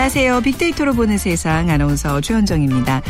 안녕하세요. 0.00 0.40
빅데이터로 0.40 0.94
보는 0.94 1.18
세상 1.18 1.68
아나운서 1.68 2.22
최현정입니다. 2.22 3.02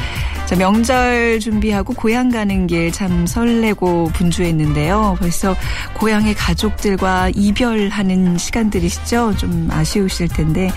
자, 0.44 0.56
명절 0.56 1.38
준비하고 1.38 1.94
고향 1.94 2.30
가는 2.30 2.66
길 2.66 2.90
참 2.90 3.28
설레고 3.28 4.10
분주했는데요. 4.12 5.16
벌써 5.20 5.54
고향의 5.94 6.34
가족들과 6.34 7.30
이별하는 7.32 8.36
시간들이시죠? 8.36 9.36
좀 9.36 9.68
아쉬우실 9.70 10.26
텐데. 10.30 10.72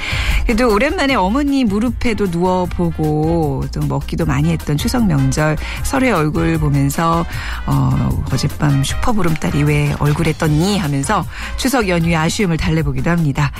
그래도 0.45 0.71
오랜만에 0.71 1.15
어머니 1.15 1.63
무릎에도 1.63 2.27
누워보고 2.27 3.65
또 3.73 3.79
먹기도 3.87 4.27
많이 4.27 4.51
했던 4.51 4.77
추석 4.77 5.07
명절 5.07 5.57
설의 5.81 6.11
얼굴 6.11 6.59
보면서 6.59 7.25
어, 7.65 8.23
어젯밤 8.31 8.83
슈퍼보름달이 8.83 9.63
왜 9.63 9.95
얼굴에 9.97 10.33
떴니 10.33 10.77
하면서 10.77 11.25
추석 11.57 11.87
연휴의 11.89 12.15
아쉬움을 12.15 12.57
달래보기도 12.57 13.09
합니다. 13.09 13.51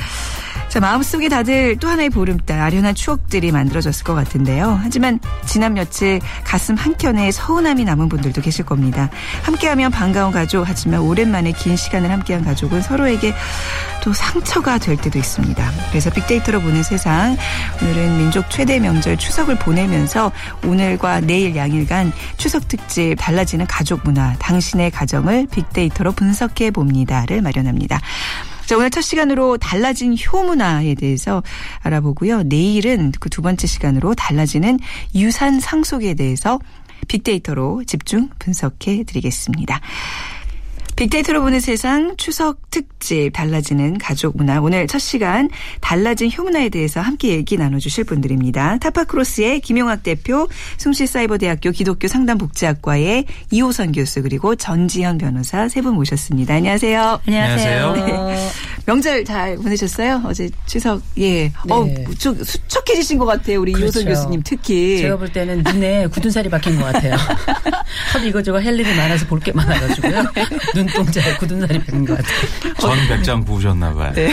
자, 0.74 0.80
마음속에 0.80 1.30
다들 1.30 1.78
또 1.78 1.88
하나의 1.88 2.10
보름달, 2.10 2.60
아련한 2.60 2.96
추억들이 2.96 3.52
만들어졌을 3.52 4.04
것 4.04 4.16
같은데요. 4.16 4.80
하지만 4.82 5.20
지난 5.46 5.76
며칠 5.76 6.20
가슴 6.44 6.74
한켠에 6.74 7.30
서운함이 7.32 7.86
남은 7.86 8.10
분들도 8.10 8.42
계실 8.42 8.66
겁니다. 8.66 9.12
함께하면 9.44 9.92
반가운 9.92 10.32
가족, 10.32 10.68
하지만 10.68 11.02
오랜만에 11.02 11.52
긴 11.52 11.76
시간을 11.76 12.10
함께한 12.10 12.44
가족은 12.44 12.82
서로에게 12.82 13.36
또 14.04 14.14
상처가 14.14 14.80
될 14.80 14.98
때도 14.98 15.20
있습니다. 15.20 15.72
그래서 15.92 16.10
빅데이터로 16.10 16.60
보는 16.60 16.82
세상, 16.82 17.38
오늘은 17.80 18.18
민족 18.18 18.50
최대 18.50 18.80
명절 18.80 19.18
추석을 19.18 19.60
보내면서 19.60 20.32
오늘과 20.66 21.20
내일 21.20 21.56
양일간 21.56 22.12
추석 22.38 22.68
특집 22.68 23.14
달라지는 23.20 23.68
가족 23.68 24.02
문화, 24.04 24.34
당신의 24.40 24.90
가정을 24.90 25.46
빅데이터로 25.52 26.14
분석해 26.14 26.72
봅니다를 26.72 27.44
마련합니다. 27.44 28.00
자, 28.66 28.78
오늘 28.78 28.90
첫 28.90 29.02
시간으로 29.02 29.58
달라진 29.58 30.16
효문화에 30.18 30.96
대해서 30.96 31.44
알아보고요. 31.82 32.44
내일은 32.44 33.12
그 33.20 33.30
두 33.34 33.42
번째 33.42 33.66
시간으로 33.66 34.14
달라지는 34.14 34.78
유산 35.16 35.60
상속에 35.60 36.14
대해서 36.14 36.60
빅데이터로 37.08 37.84
집중 37.86 38.30
분석해 38.38 39.04
드리겠습니다. 39.06 39.82
빅데이터로 40.96 41.42
보는 41.42 41.60
세상 41.60 42.16
추석 42.18 42.70
특집 42.70 43.32
달라지는 43.34 43.98
가족 43.98 44.38
문화 44.38 44.62
오늘 44.62 44.88
첫 44.88 45.00
시간 45.00 45.50
달라진 45.82 46.32
효문화에 46.32 46.70
대해서 46.70 47.02
함께 47.02 47.30
얘기 47.30 47.58
나눠주실 47.58 48.04
분들입니다. 48.04 48.78
타파크로스의 48.78 49.60
김용학 49.62 50.04
대표, 50.04 50.48
숭실사이버대학교 50.78 51.72
기독교 51.72 52.08
상담복지학과의 52.08 53.26
이호선 53.52 53.92
교수 53.92 54.22
그리고 54.22 54.56
전지현 54.56 55.18
변호사 55.18 55.68
세 55.68 55.84
분 55.84 55.96
모셨습니다. 55.96 56.54
안녕하세요. 56.54 57.20
안녕하세요. 57.28 57.94
네. 57.94 58.50
명절 58.86 59.26
잘 59.26 59.58
보내셨어요? 59.58 60.22
어제 60.26 60.50
추석 60.66 61.02
예. 61.18 61.44
네. 61.46 61.54
어, 61.70 61.86
좀 62.18 62.42
수척해지신 62.42 63.18
것 63.18 63.26
같아요. 63.26 63.60
우리 63.60 63.74
그렇죠. 63.74 64.00
이호선 64.00 64.06
교수님 64.06 64.42
특히. 64.46 65.00
제가 65.00 65.18
볼 65.18 65.30
때는 65.30 65.64
눈에 65.64 66.08
굳은 66.08 66.32
살이 66.32 66.50
박힌 66.50 66.78
것 66.80 66.86
같아요. 66.86 67.16
하도 68.14 68.26
이거저거 68.28 68.60
할 68.62 68.80
일이 68.80 68.96
많아서 68.96 69.26
볼 69.26 69.44
게 69.44 69.52
많아가지고요. 69.52 70.24
눈동자에 70.86 71.38
굳은 71.38 71.62
살이 71.62 71.80
박힌 71.80 72.06
것 72.06 72.18
같아요. 72.18 72.74
전 72.80 73.08
백장 73.08 73.44
부으셨나 73.44 73.94
봐요. 73.94 74.12
네. 74.14 74.32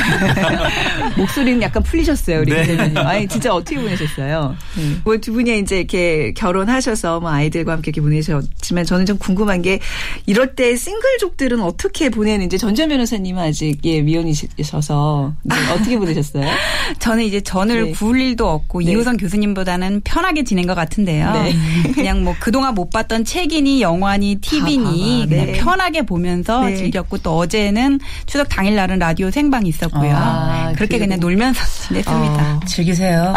목소리는 1.17 1.61
약간 1.63 1.83
풀리셨어요, 1.83 2.41
우리. 2.41 2.53
네. 2.53 2.95
아니 2.97 3.29
진짜 3.29 3.55
어떻게 3.55 3.79
보내셨어요? 3.79 4.57
네. 4.77 4.97
뭐두 5.05 5.33
분이 5.33 5.59
이제 5.61 5.79
이렇게 5.79 6.33
결혼하셔서 6.33 7.21
뭐 7.21 7.31
아이들과 7.31 7.73
함께 7.73 7.91
이렇게 7.91 8.01
보내셨지만 8.01 8.85
저는 8.85 9.07
좀 9.07 9.19
궁금한 9.19 9.63
게 9.63 9.81
이럴 10.27 10.55
때 10.55 10.77
싱글족들은 10.77 11.61
어떻게 11.61 12.09
보내는지 12.09 12.59
전전 12.59 12.89
변호사님은 12.89 13.43
아직 13.43 13.79
예 13.85 14.01
미혼이셔서 14.01 15.35
네, 15.43 15.57
어떻게 15.73 15.99
보내셨어요? 15.99 16.47
저는 16.99 17.25
이제 17.25 17.41
전을 17.41 17.85
네. 17.85 17.91
구울 17.93 18.21
일도 18.21 18.49
없고 18.49 18.81
네. 18.81 18.93
이호선 18.93 19.17
교수님보다는 19.17 20.03
편하게 20.05 20.45
지낸 20.45 20.67
것 20.67 20.75
같은데요. 20.75 21.33
네. 21.33 21.55
그냥 21.93 22.25
뭐 22.25 22.35
그동안 22.39 22.75
못 22.75 22.91
봤던 22.91 23.25
책이니 23.25 23.83
영화니 23.83 24.37
TV니 24.41 25.27
그냥 25.29 25.47
네. 25.47 25.53
편하게 25.53 26.03
보면 26.03 26.40
서 26.43 26.65
네. 26.65 26.77
즐겼고 26.77 27.19
또 27.19 27.37
어제는 27.39 28.01
추석 28.27 28.49
당일 28.49 28.77
날은 28.77 28.99
라디오 28.99 29.31
생방이 29.31 29.69
있었고요. 29.69 30.13
아, 30.15 30.73
그렇게 30.75 30.97
그래요? 30.97 31.09
그냥 31.09 31.21
놀면서 31.21 31.61
지냈습니다. 31.89 32.57
어, 32.57 32.61
즐기세요. 32.67 33.35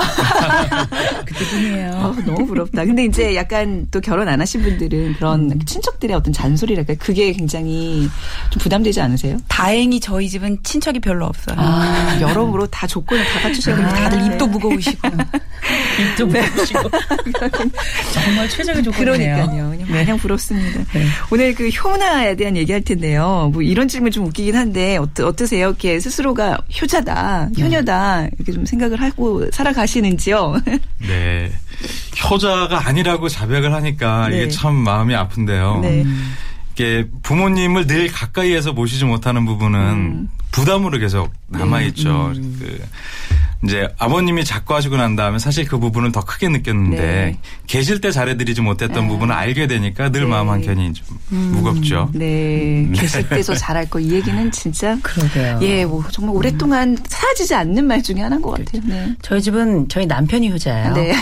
그때뿐이에요. 1.26 1.92
어, 1.92 2.16
너무 2.26 2.46
부럽다. 2.46 2.86
근데 2.86 3.06
이제 3.06 3.36
약간 3.36 3.88
또 3.92 4.00
결혼 4.02 4.28
안 4.28 4.40
하신 4.42 4.62
분들은 4.62 5.16
그런 5.16 5.52
음. 5.52 5.60
친척들의 5.66 6.16
어떤 6.16 6.34
잔소리랄까 6.34 6.96
그게 6.96 7.32
굉장히 7.34 8.10
좀 8.50 8.60
부담되지 8.62 9.02
않으세요? 9.02 9.38
다행히 9.48 10.00
저희 10.00 10.30
집은 10.30 10.60
친척이 10.64 11.00
별로 11.00 11.26
없어요. 11.26 11.56
아, 11.60 12.18
여러모로 12.22 12.68
다 12.68 12.88
조건을 12.88 13.24
다 13.26 13.50
됩니다. 13.50 13.90
아, 13.90 13.94
다들 13.94 14.26
입도 14.26 14.48
무거우시고. 14.48 15.08
입도 16.12 16.26
무거우시고. 16.28 16.90
정말 18.14 18.50
최적의 18.50 18.84
조건이네요. 18.84 19.36
그러니까요. 19.36 19.70
그냥 19.70 19.88
네. 19.88 19.94
마냥 19.94 20.18
부럽습니다. 20.18 20.84
네. 20.94 21.06
오늘 21.32 21.54
그 21.54 21.70
효나에 21.70 22.36
대한 22.36 22.58
얘기할 22.58 22.82
텐데요. 22.94 23.50
뭐 23.54 23.62
이런 23.62 23.88
질문 23.88 24.12
좀 24.12 24.26
웃기긴 24.26 24.56
한데 24.56 24.98
어떠, 24.98 25.28
어떠세요? 25.28 25.68
이렇게 25.68 26.00
스스로가 26.00 26.58
효자다, 26.82 27.50
네. 27.56 27.64
효녀다 27.64 28.28
이렇게 28.38 28.52
좀 28.52 28.66
생각을 28.66 29.02
하고 29.02 29.50
살아가시는지요? 29.52 30.62
네. 31.00 31.52
효자가 32.30 32.88
아니라고 32.88 33.30
자백을 33.30 33.74
하니까 33.74 34.30
네. 34.30 34.38
이게 34.38 34.50
참 34.50 34.76
마음이 34.76 35.16
아픈데요. 35.16 35.80
네. 35.82 36.06
이게 36.74 37.08
부모님을 37.22 37.88
늘 37.88 38.12
가까이에서 38.12 38.74
모시지 38.74 39.06
못하는 39.06 39.46
부분은 39.46 39.80
음. 39.80 40.30
부담으로 40.52 40.98
계속 41.00 41.32
남아 41.48 41.82
있죠. 41.82 42.32
음. 42.36 42.58
그 42.60 42.82
이제 43.64 43.88
아버님이 43.98 44.44
작고하시고 44.46 44.98
난 44.98 45.16
다음에 45.16 45.40
사실 45.40 45.66
그 45.66 45.80
부분을 45.80 46.12
더 46.12 46.22
크게 46.22 46.50
느꼈는데 46.50 46.98
네. 47.02 47.38
계실 47.66 48.00
때 48.02 48.12
잘해드리지 48.12 48.62
못했던 48.62 49.04
네. 49.04 49.08
부분을 49.08 49.34
알게 49.34 49.68
되니까 49.68 50.10
늘 50.12 50.22
네. 50.22 50.28
마음 50.28 50.50
한켠이 50.50 50.94
좀 50.94 51.06
음. 51.32 51.38
무겁죠. 51.56 52.10
네. 52.14 52.84
음. 52.86 52.94
계실 52.96 53.28
때도 53.28 53.56
잘할 53.56 53.90
거 53.90 54.04
이 54.04 54.12
얘기는 54.12 54.52
진짜 54.52 54.98
그러게요. 55.02 55.60
예, 55.62 55.86
뭐 55.86 56.04
정말 56.12 56.36
오랫동안 56.36 56.98
사라지지 57.08 57.56
않는 57.56 57.86
말 57.86 58.04
중에 58.04 58.20
하나인 58.20 58.42
것 58.42 58.52
같아요. 58.52 58.82
네. 58.86 59.16
저희 59.22 59.42
집은 59.42 59.88
저희 59.88 60.06
남편이 60.06 60.52
효자예요. 60.52 60.94
네. 60.94 61.14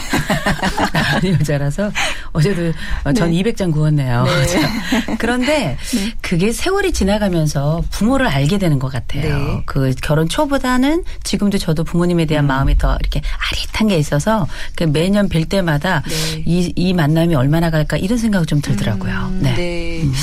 남편이 0.93 1.35
효자라서 1.35 1.91
어제도 2.31 2.73
전 3.15 3.29
네. 3.31 3.43
200장 3.43 3.71
구웠네요. 3.71 4.23
네. 4.25 5.15
그런데 5.19 5.77
네. 5.93 6.13
그게 6.21 6.51
세월이 6.51 6.91
지나가면서 6.91 7.83
부모를 7.91 8.25
알게 8.27 8.57
되는 8.57 8.79
것 8.79 8.91
같아요. 8.91 9.37
네. 9.37 9.63
그 9.67 9.93
결혼 10.01 10.27
초보다는 10.27 11.03
지금도 11.23 11.59
저도 11.59 11.83
부모님에 11.83 12.25
대한 12.31 12.45
음. 12.45 12.47
마음이 12.47 12.77
더 12.77 12.97
이렇게 12.99 13.21
아릿한 13.51 13.89
게 13.89 13.97
있어서 13.97 14.47
그 14.75 14.85
매년 14.85 15.27
뵐 15.27 15.45
때마다 15.45 16.01
네. 16.07 16.43
이, 16.45 16.71
이 16.75 16.93
만남이 16.93 17.35
얼마나 17.35 17.69
갈까 17.69 17.97
이런 17.97 18.17
생각이 18.17 18.45
좀 18.45 18.61
들더라고요. 18.61 19.13
음, 19.33 19.39
네. 19.43 19.53
네. 19.55 20.01
음. 20.03 20.13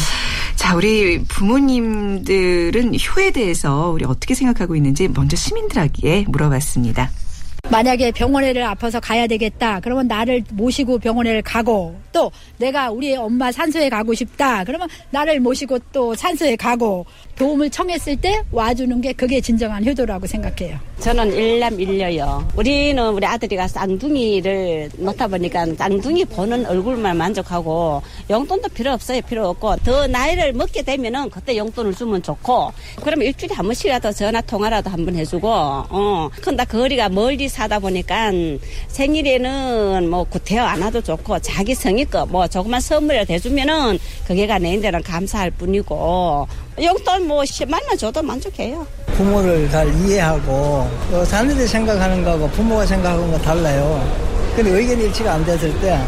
자, 0.56 0.74
우리 0.74 1.22
부모님들은 1.24 2.94
효에 2.94 3.30
대해서 3.30 3.90
우리 3.90 4.04
어떻게 4.06 4.34
생각하고 4.34 4.74
있는지 4.74 5.08
먼저 5.08 5.36
시민들에게 5.36 6.24
물어봤습니다. 6.28 7.10
만약에 7.70 8.12
병원에를 8.12 8.62
아파서 8.62 8.98
가야 8.98 9.26
되겠다. 9.26 9.80
그러면 9.80 10.08
나를 10.08 10.42
모시고 10.52 10.98
병원에 10.98 11.40
가고 11.42 12.00
또 12.18 12.32
내가 12.56 12.90
우리 12.90 13.14
엄마 13.14 13.52
산소에 13.52 13.88
가고 13.88 14.12
싶다. 14.12 14.64
그러면 14.64 14.88
나를 15.10 15.38
모시고 15.38 15.78
또 15.92 16.16
산소에 16.16 16.56
가고 16.56 17.06
도움을 17.36 17.70
청했을 17.70 18.16
때 18.16 18.42
와주는 18.50 19.00
게 19.00 19.12
그게 19.12 19.40
진정한 19.40 19.86
효도라고 19.86 20.26
생각해요. 20.26 20.76
저는 20.98 21.32
일남 21.32 21.78
일녀요. 21.78 22.44
우리는 22.56 23.00
우리 23.12 23.24
아들이가 23.24 23.68
쌍둥이를 23.68 24.90
놓다 24.96 25.28
보니까 25.28 25.64
쌍둥이 25.76 26.24
보는 26.24 26.66
얼굴만 26.66 27.16
만족하고 27.16 28.02
용돈도 28.28 28.70
필요 28.70 28.90
없어요. 28.94 29.20
필요 29.22 29.46
없고 29.50 29.76
더 29.84 30.08
나이를 30.08 30.54
먹게 30.54 30.82
되면은 30.82 31.30
그때 31.30 31.56
용돈을 31.56 31.94
주면 31.94 32.20
좋고 32.24 32.72
그러면 33.04 33.26
일주일에 33.28 33.54
한 33.54 33.64
번씩이라도 33.66 34.10
전화 34.10 34.40
통화라도 34.40 34.90
한 34.90 34.98
번 35.06 35.14
해주고 35.14 35.48
어 35.48 36.28
근데 36.42 36.64
거리가 36.64 37.08
멀리 37.10 37.48
사다 37.48 37.78
보니까 37.78 38.32
생일에는 38.88 40.10
뭐 40.10 40.24
구태여 40.24 40.64
안 40.64 40.82
와도 40.82 41.00
좋고 41.00 41.38
자기 41.38 41.72
성의 41.76 42.04
껏뭐 42.10 42.48
조그만 42.48 42.80
선물이라도 42.80 43.32
해주면은 43.34 43.98
그게가 44.26 44.58
내인데는 44.58 45.02
감사할 45.02 45.50
뿐이고 45.52 46.46
용돈 46.82 47.26
뭐 47.26 47.42
10만원 47.42 47.98
줘도 47.98 48.22
만족해요. 48.22 48.86
부모를 49.16 49.68
잘 49.70 49.88
이해하고 50.06 50.88
또 51.10 51.24
자녀들이 51.24 51.66
생각하는 51.66 52.22
거하고 52.24 52.48
부모가 52.50 52.86
생각하는 52.86 53.30
거 53.30 53.38
달라요. 53.38 54.02
근데 54.54 54.70
의견 54.70 55.00
일치가 55.00 55.34
안 55.34 55.44
됐을 55.44 55.72
때 55.80 55.98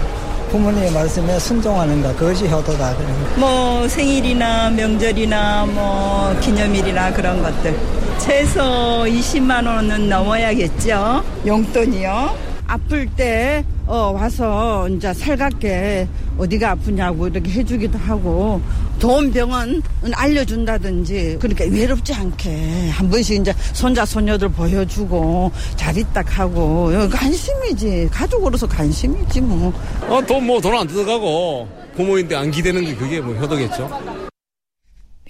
부모님의 0.51 0.91
말씀에 0.93 1.39
순종하는 1.39 2.03
거 2.03 2.15
그것이 2.15 2.49
효도다. 2.49 2.95
뭐 3.37 3.87
생일이나 3.89 4.71
명절이나 4.71 5.67
뭐 5.67 6.37
기념일이나 6.41 7.13
그런 7.13 7.43
것들 7.43 7.77
최소 8.19 8.61
20만 9.07 9.67
원은 9.67 10.09
넘어야겠죠. 10.09 11.25
용돈이요. 11.47 12.50
아플 12.71 13.07
때 13.17 13.65
어, 13.87 14.13
와서 14.15 14.89
이제 14.89 15.13
살갑게 15.13 16.07
어디가 16.39 16.71
아프냐고 16.71 17.27
이렇게 17.27 17.51
해주기도 17.51 17.99
하고 17.99 18.61
좋은 19.01 19.33
병원 19.33 19.83
알려준다든지 20.13 21.39
그러니까 21.41 21.65
외롭지 21.65 22.15
않게 22.15 22.91
한 22.91 23.11
번씩 23.11 23.41
이제 23.41 23.53
손자 23.73 24.05
손녀들 24.07 24.51
보여주고 24.51 25.51
잘 25.75 25.99
있다 25.99 26.23
하고 26.25 26.93
관심이지 27.11 28.09
가족으로서 28.13 28.69
관심이지 28.69 29.41
뭐. 29.41 29.73
어, 30.09 30.25
돈 30.25 30.45
뭐 30.47 30.61
돈 30.61 30.73
안 30.77 30.87
들어가고 30.87 31.69
부모인데 31.97 32.37
안 32.37 32.53
기대는 32.53 32.85
게 32.85 32.95
그게 32.95 33.21
뭐 33.21 33.35
효도겠죠. 33.35 33.91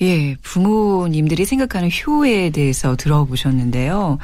예, 0.02 0.34
부모님들이 0.42 1.44
생각하는 1.44 1.90
효에 1.90 2.50
대해서 2.50 2.96
들어보셨는데요. 2.96 4.18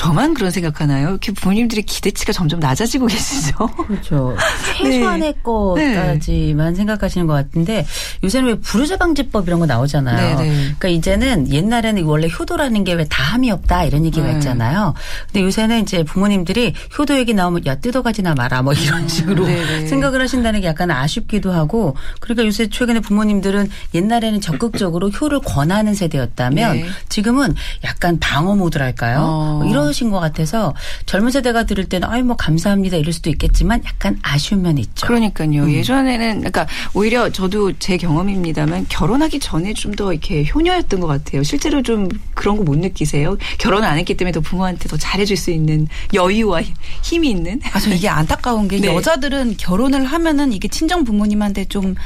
저만 0.00 0.32
그런 0.32 0.50
생각하나요? 0.50 1.10
이렇게 1.10 1.30
부모님들의 1.30 1.84
기대치가 1.84 2.32
점점 2.32 2.58
낮아지고 2.58 3.06
계시죠? 3.06 3.66
그렇죠. 3.66 4.34
최소한의 4.82 5.34
네. 5.34 5.40
것까지만 5.42 6.72
네. 6.72 6.74
생각하시는 6.74 7.26
것 7.26 7.34
같은데 7.34 7.84
요새는 8.24 8.48
왜 8.48 8.54
부르자방지법 8.54 9.46
이런 9.46 9.60
거 9.60 9.66
나오잖아요. 9.66 10.38
네, 10.38 10.42
네. 10.42 10.54
그러니까 10.78 10.88
이제는 10.88 11.52
옛날에는 11.52 12.04
원래 12.04 12.28
효도라는 12.28 12.84
게 12.84 12.94
왜 12.94 13.04
다함이 13.04 13.50
없다 13.50 13.84
이런 13.84 14.06
얘기가 14.06 14.26
네. 14.26 14.32
있잖아요. 14.34 14.94
근데 15.26 15.42
요새는 15.42 15.82
이제 15.82 16.02
부모님들이 16.02 16.74
효도 16.98 17.16
얘기 17.16 17.34
나오면 17.34 17.66
야 17.66 17.74
뜯어가지나 17.76 18.34
마라 18.34 18.62
뭐 18.62 18.72
이런 18.72 19.02
음. 19.02 19.08
식으로 19.08 19.46
네, 19.46 19.86
생각을 19.86 20.20
하신다는 20.22 20.62
게 20.62 20.66
약간 20.66 20.90
아쉽기도 20.90 21.52
하고 21.52 21.94
그러니까 22.20 22.46
요새 22.46 22.68
최근에 22.68 23.00
부모님들은 23.00 23.68
옛날에는 23.94 24.40
적극적으로 24.40 25.10
효를 25.10 25.40
권하는 25.40 25.94
세대였다면 25.94 26.84
지금은 27.10 27.54
약간 27.84 28.18
방어 28.18 28.56
모드랄까요? 28.56 29.18
어. 29.20 29.66
이런 29.68 29.89
어려우신 29.90 30.10
것 30.10 30.20
같아서 30.20 30.74
젊은 31.06 31.30
세대가 31.30 31.64
들을 31.64 31.84
때는 31.84 32.08
아이 32.08 32.22
뭐 32.22 32.36
감사합니다 32.36 32.96
이럴 32.96 33.12
수도 33.12 33.28
있겠지만 33.30 33.82
약간 33.84 34.18
아쉬운 34.22 34.62
면이 34.62 34.80
있죠. 34.80 35.06
그러니까요. 35.06 35.64
음. 35.64 35.72
예전에는 35.72 36.38
그러니까 36.38 36.66
오히려 36.94 37.30
저도 37.30 37.72
제 37.78 37.96
경험입니다만 37.96 38.86
결혼하기 38.88 39.38
전에 39.40 39.74
좀 39.74 39.90
더 39.90 40.12
이렇게 40.12 40.44
효녀였던 40.46 41.00
것 41.00 41.08
같아요. 41.08 41.42
실제로 41.42 41.82
좀 41.82 42.08
그런 42.34 42.56
거 42.56 42.62
못 42.62 42.78
느끼세요? 42.78 43.36
결혼을 43.58 43.88
안 43.88 43.98
했기 43.98 44.14
때문에 44.16 44.30
더 44.30 44.40
부모한테 44.40 44.88
더 44.88 44.96
잘해줄 44.96 45.36
수 45.36 45.50
있는 45.50 45.88
여유와 46.14 46.60
힘이 47.02 47.30
있는. 47.30 47.60
아, 47.72 47.80
저 47.80 47.90
이게 47.92 48.08
안타까운 48.08 48.68
게 48.68 48.78
네. 48.80 48.86
여자들은 48.86 49.56
결혼을 49.58 50.04
하면은 50.04 50.52
이게 50.52 50.68
친정 50.68 51.02
부모님한테 51.02 51.64
좀 51.64 51.96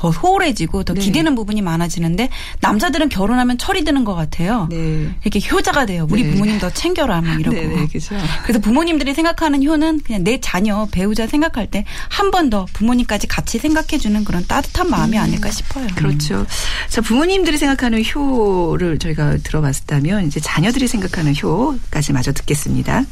더 0.00 0.10
소홀해지고 0.10 0.84
더 0.84 0.94
네. 0.94 1.00
기대는 1.02 1.34
부분이 1.34 1.60
많아지는데 1.60 2.30
남자들은 2.60 3.10
결혼하면 3.10 3.58
철이 3.58 3.84
드는 3.84 4.04
것 4.04 4.14
같아요. 4.14 4.66
네. 4.70 5.10
이렇게 5.22 5.46
효자가 5.46 5.84
돼요. 5.84 6.06
우리 6.10 6.22
네. 6.22 6.30
부모님 6.30 6.58
더 6.58 6.70
챙겨라 6.70 7.20
막 7.20 7.38
이러고. 7.38 7.54
네, 7.54 7.66
네 7.66 7.86
그렇죠. 7.86 8.16
그래서 8.44 8.60
부모님들이 8.60 9.12
생각하는 9.12 9.62
효는 9.62 10.00
그냥 10.00 10.24
내 10.24 10.40
자녀 10.40 10.88
배우자 10.90 11.26
생각할 11.26 11.66
때 11.70 11.84
한 12.08 12.30
번 12.30 12.48
더 12.48 12.66
부모님까지 12.72 13.26
같이 13.26 13.58
생각해 13.58 13.98
주는 13.98 14.24
그런 14.24 14.46
따뜻한 14.46 14.88
마음이 14.88 15.18
음. 15.18 15.22
아닐까 15.22 15.50
싶어요. 15.50 15.86
그렇죠. 15.94 16.46
자 16.88 17.00
부모님들이 17.02 17.58
생각하는 17.58 18.02
효를 18.04 18.98
저희가 18.98 19.36
들어봤다면 19.38 20.26
이제 20.26 20.40
자녀들이 20.40 20.88
생각하는 20.88 21.34
효까지 21.36 22.12
마저 22.14 22.32
듣겠습니다. 22.32 23.04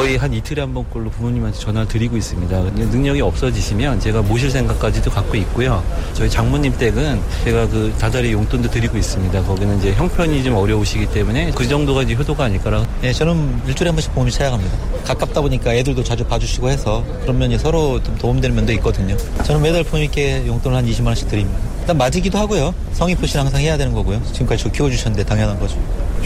거의 0.00 0.16
한 0.16 0.32
이틀에 0.32 0.62
한 0.62 0.72
번꼴로 0.72 1.10
부모님한테 1.10 1.58
전화를 1.58 1.86
드리고 1.86 2.16
있습니다. 2.16 2.58
능력이 2.58 3.20
없어지시면 3.20 4.00
제가 4.00 4.22
모실 4.22 4.50
생각까지도 4.50 5.10
갖고 5.10 5.36
있고요. 5.36 5.84
저희 6.14 6.30
장모님 6.30 6.74
댁은 6.78 7.20
제가 7.44 7.68
그 7.68 7.92
다달이 7.98 8.32
용돈도 8.32 8.70
드리고 8.70 8.96
있습니다. 8.96 9.42
거기는 9.42 9.76
이제 9.76 9.92
형편이 9.92 10.42
좀 10.42 10.54
어려우시기 10.54 11.10
때문에 11.10 11.50
그 11.54 11.68
정도가 11.68 12.04
이제 12.04 12.14
효도가 12.14 12.44
아닐까라. 12.44 12.86
네, 13.02 13.12
저는 13.12 13.60
일주일에 13.66 13.90
한 13.90 13.96
번씩 13.96 14.14
부모님 14.14 14.32
찾아갑니다. 14.32 14.74
가깝다 15.04 15.42
보니까 15.42 15.74
애들도 15.74 16.02
자주 16.02 16.24
봐주시고 16.24 16.70
해서 16.70 17.04
그런 17.20 17.36
면이 17.36 17.58
서로 17.58 18.02
좀 18.02 18.16
도움되는 18.16 18.56
면도 18.56 18.72
있거든요. 18.72 19.14
저는 19.44 19.60
매달 19.60 19.84
부모님께 19.84 20.46
용돈을 20.46 20.78
한 20.78 20.86
20만 20.86 21.08
원씩 21.08 21.28
드립니다. 21.28 21.60
일단 21.80 21.98
맞이기도 21.98 22.38
하고요. 22.38 22.72
성의 22.94 23.16
표시는 23.16 23.44
항상 23.44 23.60
해야 23.60 23.76
되는 23.76 23.92
거고요. 23.92 24.22
지금까지 24.32 24.62
저 24.64 24.70
키워주셨는데 24.70 25.24
당연한 25.26 25.60
거죠. 25.60 25.76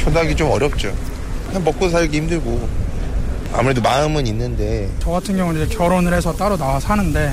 효도하기 0.06 0.37
좀 0.37 0.53
어렵죠. 0.53 0.94
그냥 1.49 1.65
먹고 1.65 1.88
살기 1.88 2.19
힘들고 2.19 2.85
아무래도 3.55 3.81
마음은 3.81 4.27
있는데 4.27 4.91
저 4.99 5.11
같은 5.11 5.37
경우는 5.37 5.65
이제 5.65 5.77
결혼을 5.77 6.12
해서 6.12 6.35
따로 6.35 6.56
나와 6.56 6.81
사는데 6.81 7.33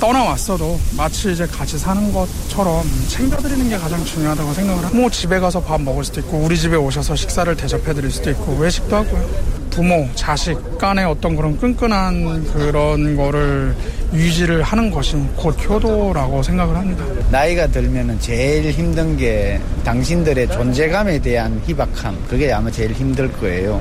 떠나왔어도 0.00 0.80
마치 0.96 1.30
이제 1.32 1.46
같이 1.46 1.78
사는 1.78 2.12
것처럼 2.12 2.82
챙겨드리는 3.08 3.68
게 3.68 3.76
가장 3.76 4.02
중요하다고 4.02 4.54
생각을 4.54 4.84
하고 4.86 4.96
뭐 4.96 5.10
집에 5.10 5.38
가서 5.38 5.60
밥 5.60 5.80
먹을 5.80 6.02
수도 6.02 6.20
있고 6.20 6.38
우리 6.38 6.56
집에 6.56 6.76
오셔서 6.76 7.14
식사를 7.14 7.54
대접해드릴 7.54 8.10
수도 8.10 8.30
있고 8.30 8.56
외식도 8.56 8.96
하고요 8.96 9.60
부모, 9.70 10.08
자식 10.14 10.78
간의 10.78 11.04
어떤 11.04 11.36
그런 11.36 11.56
끈끈한 11.56 12.44
그런 12.52 13.16
거를 13.16 13.74
유지를 14.12 14.62
하는 14.62 14.90
것이 14.90 15.16
곧 15.36 15.56
효도라고 15.64 16.42
생각을 16.42 16.76
합니다. 16.76 17.04
나이가 17.30 17.68
들면은 17.68 18.18
제일 18.18 18.72
힘든 18.72 19.16
게 19.16 19.60
당신들의 19.84 20.48
존재감에 20.48 21.20
대한 21.20 21.62
희박함 21.64 22.24
그게 22.28 22.52
아마 22.52 22.68
제일 22.70 22.92
힘들 22.92 23.30
거예요. 23.32 23.80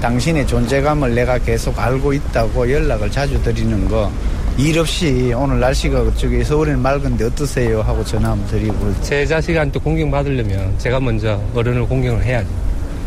당신의 0.00 0.46
존재감을 0.46 1.14
내가 1.14 1.38
계속 1.38 1.78
알고 1.78 2.12
있다고 2.12 2.70
연락을 2.70 3.10
자주 3.10 3.42
드리는 3.42 3.88
거. 3.88 4.10
일 4.56 4.78
없이 4.78 5.32
오늘 5.36 5.58
날씨가 5.60 6.04
그쪽에 6.04 6.44
서울은 6.44 6.80
맑은데 6.80 7.24
어떠세요? 7.24 7.82
하고 7.82 8.04
전화 8.04 8.30
한번 8.30 8.46
드리고. 8.48 8.94
제 9.02 9.26
자식한테 9.26 9.80
공경받으려면 9.80 10.78
제가 10.78 11.00
먼저 11.00 11.40
어른을 11.54 11.86
공경을 11.86 12.22
해야죠. 12.22 12.48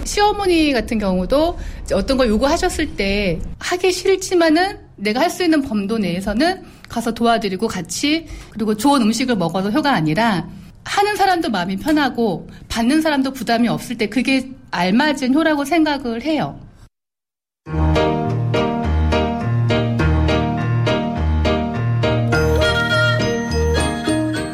시어머니 0.03 0.71
같은 0.73 0.97
경우도 0.99 1.57
어떤 1.93 2.17
걸 2.17 2.27
요구하셨을 2.29 2.95
때 2.95 3.39
하기 3.59 3.91
싫지만은 3.91 4.79
내가 4.95 5.21
할 5.21 5.29
수 5.29 5.43
있는 5.43 5.61
범도 5.61 5.97
내에서는 5.99 6.63
가서 6.89 7.13
도와드리고 7.13 7.67
같이 7.67 8.25
그리고 8.49 8.75
좋은 8.75 9.01
음식을 9.01 9.35
먹어서 9.35 9.69
효가 9.69 9.91
아니라 9.93 10.47
하는 10.85 11.15
사람도 11.17 11.49
마음이 11.49 11.75
편하고 11.77 12.47
받는 12.69 13.01
사람도 13.01 13.31
부담이 13.33 13.67
없을 13.67 13.97
때 13.97 14.07
그게 14.07 14.49
알맞은 14.71 15.33
효라고 15.33 15.65
생각을 15.65 16.23
해요. 16.23 16.57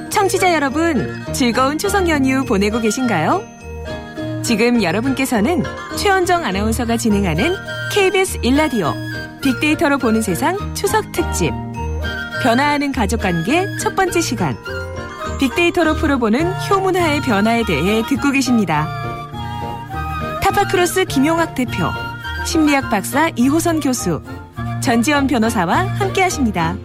청취자 0.09 0.53
여러분, 0.53 1.23
즐거운 1.31 1.77
추석 1.77 2.09
연휴 2.09 2.43
보내고 2.43 2.79
계신가요? 2.79 3.43
지금 4.41 4.81
여러분께서는 4.81 5.63
최원정 5.97 6.43
아나운서가 6.43 6.97
진행하는 6.97 7.53
KBS 7.91 8.39
일라디오 8.41 8.93
빅데이터로 9.41 9.99
보는 9.99 10.21
세상 10.21 10.57
추석 10.73 11.11
특집 11.11 11.51
변화하는 12.41 12.91
가족관계 12.91 13.77
첫 13.79 13.95
번째 13.95 14.21
시간 14.21 14.57
빅데이터로 15.39 15.95
풀어보는 15.95 16.51
효문화의 16.69 17.21
변화에 17.21 17.63
대해 17.65 18.01
듣고 18.07 18.31
계십니다. 18.31 18.87
타파크로스 20.41 21.05
김용학 21.05 21.55
대표 21.55 21.91
심리학 22.45 22.89
박사 22.89 23.29
이호선 23.29 23.79
교수, 23.79 24.21
전지현 24.81 25.27
변호사와 25.27 25.85
함께 25.99 26.21
하십니다. 26.23 26.75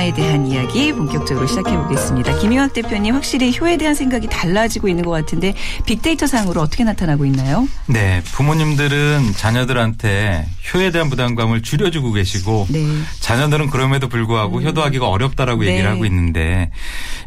효에 0.00 0.14
대한 0.14 0.46
이야기 0.46 0.94
본격적으로 0.94 1.46
시작해 1.46 1.76
보겠습니다. 1.76 2.38
김용학 2.38 2.72
대표님 2.72 3.14
확실히 3.14 3.54
효에 3.58 3.76
대한 3.76 3.94
생각이 3.94 4.28
달라지고 4.28 4.88
있는 4.88 5.04
것 5.04 5.10
같은데 5.10 5.52
빅데이터 5.84 6.26
상으로 6.26 6.62
어떻게 6.62 6.84
나타나고 6.84 7.26
있나요? 7.26 7.68
네, 7.86 8.22
부모님들은 8.32 9.34
자녀들한테 9.36 10.46
효에 10.72 10.90
대한 10.90 11.10
부담감을 11.10 11.60
줄여주고 11.60 12.12
계시고 12.12 12.68
네. 12.70 12.86
자녀들은 13.20 13.68
그럼에도 13.68 14.08
불구하고 14.08 14.58
음. 14.58 14.64
효도하기가 14.64 15.06
어렵다라고 15.06 15.64
네. 15.64 15.72
얘기를 15.72 15.90
하고 15.90 16.06
있는데 16.06 16.70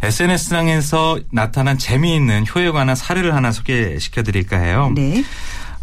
SNS상에서 0.01 1.19
나타난 1.31 1.77
재미있는 1.77 2.45
효에 2.53 2.71
관한 2.71 2.95
사례를 2.95 3.35
하나 3.35 3.51
소개시켜 3.51 4.23
드릴까 4.23 4.57
해요. 4.57 4.91
네. 4.95 5.23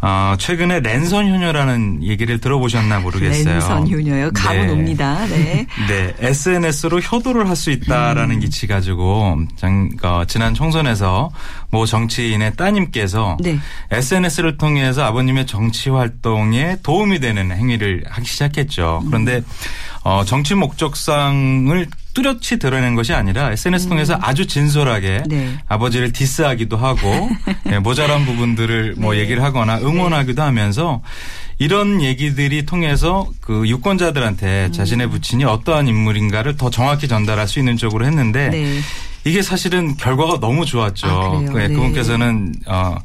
어, 0.02 0.35
최근에 0.38 0.80
랜선 0.80 1.28
효녀라는 1.28 2.02
얘기를 2.02 2.40
들어보셨나 2.40 3.00
모르겠어요. 3.00 3.54
랜선 3.54 3.90
효녀요? 3.90 4.30
감은 4.33 4.66
네. 4.66 4.73
옵니다. 4.73 5.26
네. 5.26 5.66
네. 5.88 6.14
SNS로 6.19 7.00
효도를 7.00 7.49
할 7.49 7.61
수 7.61 7.71
있다라는 7.71 8.37
음. 8.37 8.40
기치 8.40 8.66
가지고 8.66 9.38
장, 9.57 9.90
어, 10.02 10.23
지난 10.26 10.54
총선에서 10.54 11.30
모 11.69 11.85
정치인의 11.85 12.57
따님께서 12.57 13.37
네. 13.40 13.59
SNS를 13.90 14.57
통해서 14.57 15.04
아버님의 15.04 15.47
정치 15.47 15.90
활동에 15.90 16.76
도움이 16.83 17.21
되는 17.21 17.50
행위를 17.50 18.04
하기 18.09 18.26
시작했죠. 18.26 19.02
그런데 19.07 19.37
음. 19.37 19.45
어, 20.04 20.25
정치 20.25 20.54
목적상을 20.54 21.87
뚜렷이 22.20 22.58
드러낸 22.58 22.94
것이 22.94 23.14
아니라 23.14 23.50
SNS 23.50 23.88
통해서 23.88 24.14
음. 24.14 24.18
아주 24.22 24.46
진솔하게 24.46 25.22
네. 25.26 25.58
아버지를 25.66 26.12
디스하기도 26.12 26.76
하고 26.76 27.30
네, 27.64 27.78
모자란 27.80 28.26
부분들을 28.26 28.96
뭐 28.98 29.14
네. 29.14 29.20
얘기를 29.20 29.42
하거나 29.42 29.78
응원하기도 29.78 30.42
하면서 30.42 31.00
이런 31.58 32.02
얘기들이 32.02 32.66
통해서 32.66 33.26
그 33.40 33.66
유권자들한테 33.66 34.66
음. 34.66 34.72
자신의 34.72 35.08
부친이 35.08 35.44
어떠한 35.44 35.88
인물인가를 35.88 36.56
더 36.56 36.68
정확히 36.68 37.08
전달할 37.08 37.48
수 37.48 37.58
있는 37.58 37.76
쪽으로 37.78 38.04
했는데 38.04 38.50
네. 38.50 38.80
이게 39.24 39.42
사실은 39.42 39.96
결과가 39.96 40.40
너무 40.40 40.64
좋았죠. 40.64 41.08
아, 41.08 41.52
네, 41.52 41.68
그분께서는 41.68 42.54
어 42.66 42.96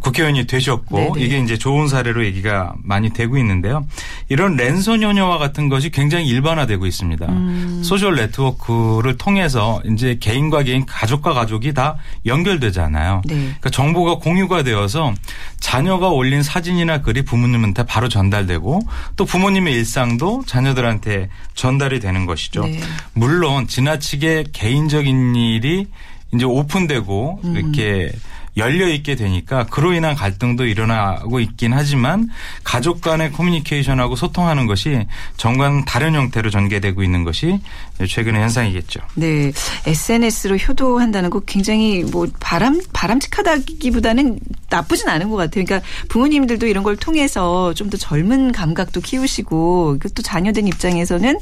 국회의원이 0.00 0.46
되셨고 0.46 0.96
네네. 0.96 1.24
이게 1.24 1.38
이제 1.38 1.56
좋은 1.56 1.88
사례로 1.88 2.24
얘기가 2.24 2.74
많이 2.82 3.10
되고 3.10 3.38
있는데요. 3.38 3.86
이런 4.28 4.56
랜선 4.56 5.02
효녀와 5.02 5.38
같은 5.38 5.68
것이 5.68 5.90
굉장히 5.90 6.26
일반화되고 6.26 6.86
있습니다. 6.86 7.26
음. 7.26 7.82
소셜 7.84 8.16
네트워크를 8.16 9.16
통해서 9.16 9.80
이제 9.86 10.16
개인과 10.20 10.64
개인, 10.64 10.84
가족과 10.86 11.32
가족이 11.34 11.74
다 11.74 11.96
연결되잖아요. 12.26 13.22
네. 13.26 13.34
그러니까 13.34 13.70
정보가 13.70 14.16
공유가 14.16 14.62
되어서 14.62 15.14
자녀가 15.60 16.08
올린 16.08 16.42
사진이나 16.42 17.02
글이 17.02 17.22
부모님한테 17.22 17.84
바로 17.86 18.08
전달되고 18.08 18.80
또 19.16 19.24
부모님의 19.24 19.74
일상도 19.74 20.44
자녀들한테 20.46 21.28
전달이 21.54 22.00
되는 22.00 22.26
것이죠. 22.26 22.66
네. 22.66 22.80
물론 23.12 23.68
지나치게 23.68 24.46
개인적인 24.52 25.36
일이 25.36 25.86
이제 26.34 26.44
오픈되고 26.44 27.40
음. 27.44 27.56
이렇게 27.56 28.10
열려 28.56 28.88
있게 28.88 29.16
되니까 29.16 29.64
그로 29.66 29.92
인한 29.92 30.14
갈등도 30.14 30.66
일어나고 30.66 31.40
있긴 31.40 31.72
하지만 31.72 32.28
가족 32.62 33.00
간의 33.00 33.32
커뮤니케이션하고 33.32 34.16
소통하는 34.16 34.66
것이 34.66 35.06
정관 35.36 35.84
다른 35.84 36.14
형태로 36.14 36.50
전개되고 36.50 37.02
있는 37.02 37.24
것이 37.24 37.60
최근의 38.06 38.42
현상이겠죠. 38.42 39.00
네. 39.14 39.52
SNS로 39.86 40.56
효도한다는 40.56 41.30
거 41.30 41.40
굉장히 41.40 42.02
뭐 42.04 42.26
바람 42.40 42.80
바람직하다기보다는 42.92 44.38
나쁘진 44.70 45.08
않은 45.08 45.30
것 45.30 45.36
같아요. 45.36 45.64
그러니까 45.64 45.86
부모님들도 46.08 46.66
이런 46.66 46.82
걸 46.84 46.96
통해서 46.96 47.72
좀 47.74 47.84
더 47.94 47.98
젊은 47.98 48.50
감각도 48.50 49.00
키우시고 49.02 49.98
또 50.14 50.22
자녀된 50.22 50.66
입장에서는 50.66 51.38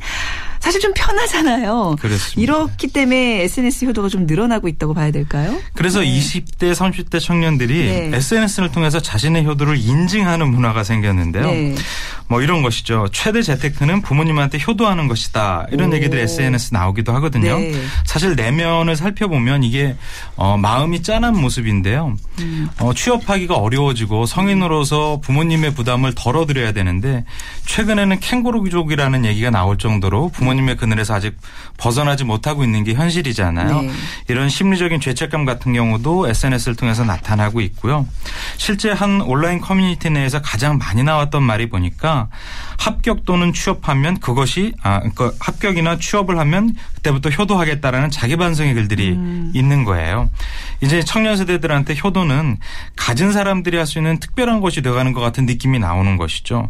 사실 0.60 0.80
좀 0.80 0.92
편하잖아요. 0.94 1.96
그렇습니다. 2.00 2.40
이렇기 2.40 2.88
때문에 2.88 3.42
SNS 3.42 3.86
효도가 3.86 4.08
좀 4.08 4.26
늘어나고 4.26 4.68
있다고 4.68 4.92
봐야 4.94 5.10
될까요? 5.10 5.58
그래서 5.74 6.00
네. 6.00 6.06
20대, 6.18 6.72
30대 6.74 7.20
청년들이 7.20 8.10
네. 8.10 8.16
SNS를 8.16 8.70
통해서 8.70 9.00
자신의 9.00 9.44
효도를 9.46 9.76
인증하는 9.78 10.48
문화가 10.50 10.84
생겼는데요. 10.84 11.46
네. 11.46 11.74
뭐 12.28 12.42
이런 12.42 12.62
것이죠. 12.62 13.08
최대 13.12 13.42
재테크는 13.42 14.02
부모님한테 14.02 14.58
효도하는 14.66 15.08
것이다. 15.08 15.66
이런 15.72 15.90
오. 15.90 15.96
얘기들이 15.96 16.20
SNS 16.44 16.74
나오기도 16.74 17.12
하거든요. 17.14 17.58
네. 17.58 17.74
사실 18.04 18.36
내면을 18.36 18.94
살펴보면 18.94 19.64
이게 19.64 19.96
어, 20.36 20.56
마음이 20.56 21.02
짠한 21.02 21.36
모습인데요. 21.36 22.16
음. 22.38 22.68
어, 22.78 22.94
취업하기가 22.94 23.56
어려워지고 23.56 24.26
성인으로서 24.26 25.20
부모님의 25.22 25.74
부담을 25.74 26.14
덜어드려야 26.14 26.72
되는데 26.72 27.24
최근에는 27.66 28.20
캥거루 28.20 28.62
귀족이라는 28.62 29.24
얘기가 29.24 29.50
나올 29.50 29.76
정도로 29.76 30.28
부모 30.28 30.52
부모님의 30.52 30.76
그늘에서 30.76 31.14
아직 31.14 31.36
벗어나지 31.78 32.24
못하고 32.24 32.62
있는 32.62 32.84
게 32.84 32.94
현실이잖아요. 32.94 33.82
네. 33.82 33.90
이런 34.28 34.48
심리적인 34.48 35.00
죄책감 35.00 35.44
같은 35.44 35.72
경우도 35.72 36.28
SNS를 36.28 36.76
통해서 36.76 37.04
나타나고 37.04 37.60
있고요. 37.62 38.06
실제 38.58 38.90
한 38.90 39.22
온라인 39.22 39.60
커뮤니티 39.60 40.10
내에서 40.10 40.42
가장 40.42 40.78
많이 40.78 41.02
나왔던 41.02 41.42
말이 41.42 41.68
보니까 41.68 42.28
합격 42.78 43.24
또는 43.24 43.52
취업하면 43.52 44.20
그것이 44.20 44.72
아 44.82 44.98
그러니까 44.98 45.32
합격이나 45.40 45.98
취업을 45.98 46.31
하면 46.38 46.74
그때부터 46.96 47.30
효도하겠다라는 47.30 48.10
자기 48.10 48.36
반성의 48.36 48.74
글들이 48.74 49.10
음. 49.12 49.52
있는 49.54 49.84
거예요. 49.84 50.30
이제 50.80 51.02
청년 51.02 51.36
세대들한테 51.36 51.96
효도는 52.02 52.58
가진 52.96 53.32
사람들이 53.32 53.76
할 53.76 53.86
수 53.86 53.98
있는 53.98 54.18
특별한 54.20 54.60
것이 54.60 54.80
되어가는 54.80 55.12
것 55.12 55.20
같은 55.20 55.44
느낌이 55.44 55.78
나오는 55.78 56.16
것이죠. 56.16 56.68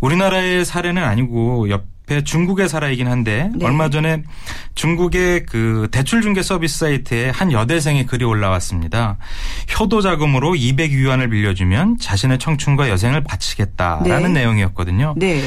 우리나라의 0.00 0.64
사례는 0.64 1.02
아니고 1.02 1.68
옆 1.70 1.84
중국에 2.24 2.68
살아이긴 2.68 3.06
한데 3.08 3.48
네. 3.54 3.64
얼마 3.64 3.88
전에 3.88 4.22
중국의 4.74 5.46
그 5.46 5.88
대출 5.90 6.20
중개 6.20 6.42
서비스 6.42 6.78
사이트에 6.80 7.30
한 7.30 7.52
여대생의 7.52 8.06
글이 8.06 8.24
올라왔습니다. 8.24 9.16
효도 9.78 10.00
자금으로 10.02 10.54
200 10.56 10.90
위안을 10.90 11.30
빌려주면 11.30 11.98
자신의 11.98 12.38
청춘과 12.38 12.90
여생을 12.90 13.24
바치겠다라는 13.24 14.32
네. 14.34 14.40
내용이었거든요. 14.40 15.14
네. 15.16 15.42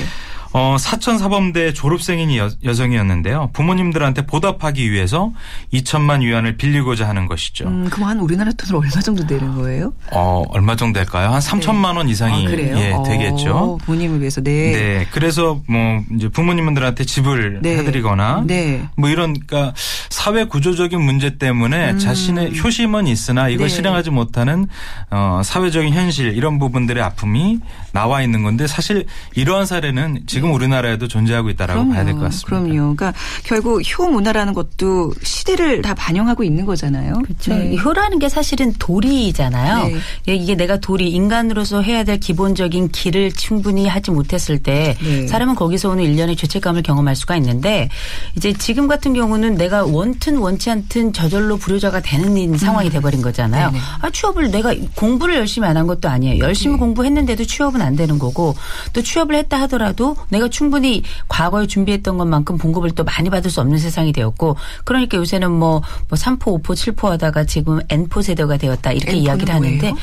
어, 0.57 0.77
사천 0.79 1.17
사범대 1.17 1.73
졸업생인 1.73 2.33
여, 2.37 2.49
여성이었는데요. 2.63 3.49
부모님들한테 3.51 4.25
보답하기 4.25 4.89
위해서 4.89 5.33
2천만 5.73 6.21
위안을 6.21 6.55
빌리고자 6.55 7.09
하는 7.09 7.25
것이죠. 7.25 7.67
음, 7.67 7.89
그럼 7.89 8.07
한 8.07 8.19
우리나라 8.21 8.53
돈으로 8.53 8.79
얼마 8.79 9.01
정도 9.01 9.27
되는 9.27 9.53
거예요? 9.53 9.91
어, 10.13 10.45
얼마 10.51 10.77
정도 10.77 10.97
될까요? 10.97 11.33
한 11.33 11.41
3천만 11.41 11.97
원 11.97 12.07
이상이 12.07 12.47
아, 12.47 12.51
예, 12.51 12.93
어, 12.93 13.03
되겠죠. 13.03 13.79
부모님을 13.83 14.21
위해서 14.21 14.39
네. 14.39 14.71
네. 14.71 15.07
그래서 15.11 15.59
뭐 15.67 16.01
이제 16.15 16.29
부모님들한테 16.29 17.03
집을 17.03 17.59
네. 17.61 17.79
해드리거나 17.79 18.45
네. 18.47 18.87
뭐 18.95 19.09
이런 19.09 19.37
그러니까 19.37 19.73
사회 20.09 20.45
구조적인 20.45 21.01
문제 21.01 21.37
때문에 21.37 21.91
음. 21.91 21.99
자신의 21.99 22.57
효심은 22.57 23.07
있으나 23.07 23.49
이걸 23.49 23.67
네. 23.67 23.75
실행하지 23.75 24.09
못하는 24.09 24.69
어, 25.11 25.41
사회적인 25.43 25.93
현실 25.93 26.27
이런 26.37 26.59
부분들의 26.59 27.03
아픔이 27.03 27.59
나와 27.91 28.21
있는 28.21 28.43
건데 28.43 28.67
사실 28.67 29.05
이러한 29.35 29.65
사례는 29.65 30.23
지금 30.27 30.44
지금 30.45 30.53
우리나라에도 30.55 31.07
존재하고 31.07 31.49
있다라고 31.49 31.79
그럼요. 31.81 31.93
봐야 31.93 32.03
될 32.05 32.13
것 32.13 32.19
같습니다. 32.25 32.47
그럼요. 32.49 32.95
그러니까 32.95 33.13
결국 33.43 33.81
효 33.97 34.07
문화라는 34.09 34.53
것도 34.53 35.13
시대를 35.23 35.81
다 35.81 35.93
반영하고 35.95 36.43
있는 36.43 36.65
거잖아요. 36.65 37.21
그렇죠. 37.23 37.53
네. 37.55 37.75
효라는 37.77 38.19
게 38.19 38.29
사실은 38.29 38.73
도리잖아요. 38.79 39.87
네. 39.87 39.95
예, 40.29 40.35
이게 40.35 40.55
내가 40.55 40.77
도리 40.77 41.09
인간으로서 41.11 41.81
해야 41.81 42.03
될 42.03 42.19
기본적인 42.19 42.89
길을 42.89 43.31
충분히 43.31 43.87
하지 43.87 44.11
못했을 44.11 44.59
때 44.59 44.97
네. 45.01 45.27
사람은 45.27 45.55
거기서 45.55 45.89
오는 45.89 46.03
일련의 46.03 46.35
죄책감을 46.35 46.83
경험할 46.83 47.15
수가 47.15 47.35
있는데 47.37 47.89
이제 48.35 48.53
지금 48.53 48.87
같은 48.87 49.13
경우는 49.13 49.55
내가 49.55 49.85
원튼 49.85 50.37
원치 50.37 50.69
않든 50.69 51.13
저절로 51.13 51.57
불효자가 51.57 52.01
되는 52.01 52.35
음. 52.35 52.57
상황이 52.57 52.89
돼버린 52.89 53.21
거잖아요. 53.21 53.71
네네. 53.71 53.81
아 54.01 54.09
취업을 54.09 54.51
내가 54.51 54.73
공부를 54.95 55.35
열심히 55.35 55.67
안 55.67 55.75
한 55.75 55.87
것도 55.87 56.07
아니에요. 56.07 56.39
열심히 56.39 56.75
네. 56.75 56.79
공부했는데도 56.79 57.43
취업은 57.43 57.81
안 57.81 57.97
되는 57.97 58.17
거고 58.17 58.55
또 58.93 59.01
취업을 59.01 59.35
했다 59.35 59.59
하더라도 59.63 60.15
내가 60.35 60.49
충분히 60.49 61.01
과거에 61.27 61.65
준비했던 61.65 62.17
것만큼 62.17 62.57
봉급을 62.57 62.91
또 62.91 63.03
많이 63.03 63.29
받을 63.29 63.49
수 63.49 63.61
없는 63.61 63.77
세상이 63.77 64.11
되었고 64.11 64.57
그러니까 64.83 65.17
요새는 65.17 65.51
뭐, 65.51 65.81
뭐 66.09 66.17
3포, 66.17 66.61
5포, 66.61 66.73
7포 66.73 67.09
하다가 67.09 67.45
지금 67.45 67.79
N포 67.89 68.21
세대가 68.21 68.57
되었다 68.57 68.91
이렇게 68.91 69.15
이야기를 69.15 69.53
하는데 69.53 69.93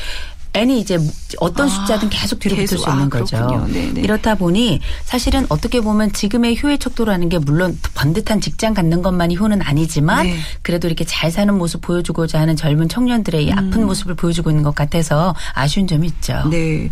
n이 0.55 0.79
이제 0.79 0.99
어떤 1.39 1.65
아, 1.65 1.69
숫자든 1.69 2.09
계속 2.09 2.39
뒤로 2.39 2.55
계속, 2.55 2.75
붙을 2.75 2.83
수 2.83 2.89
있는 2.91 3.05
아, 3.05 3.09
거죠. 3.09 3.67
네네. 3.71 3.93
네. 3.93 4.01
이렇다 4.01 4.35
보니 4.35 4.81
사실은 5.03 5.47
어떻게 5.49 5.81
보면 5.81 6.13
지금의 6.13 6.61
효의 6.61 6.77
척도라는 6.77 7.29
게 7.29 7.39
물론 7.39 7.79
번듯한 7.95 8.39
직장 8.39 8.75
갖는 8.75 9.01
것만이 9.01 9.35
효는 9.35 9.63
아니지만 9.63 10.27
네. 10.27 10.37
그래도 10.61 10.87
이렇게 10.87 11.05
잘 11.05 11.31
사는 11.31 11.51
모습 11.57 11.81
보여주고자 11.81 12.39
하는 12.39 12.55
젊은 12.55 12.87
청년들의 12.87 13.51
음. 13.51 13.57
아픈 13.57 13.87
모습을 13.87 14.13
보여주고 14.13 14.51
있는 14.51 14.63
것 14.63 14.75
같아서 14.75 15.35
아쉬운 15.53 15.87
점이 15.87 16.05
있죠. 16.07 16.47
네. 16.51 16.89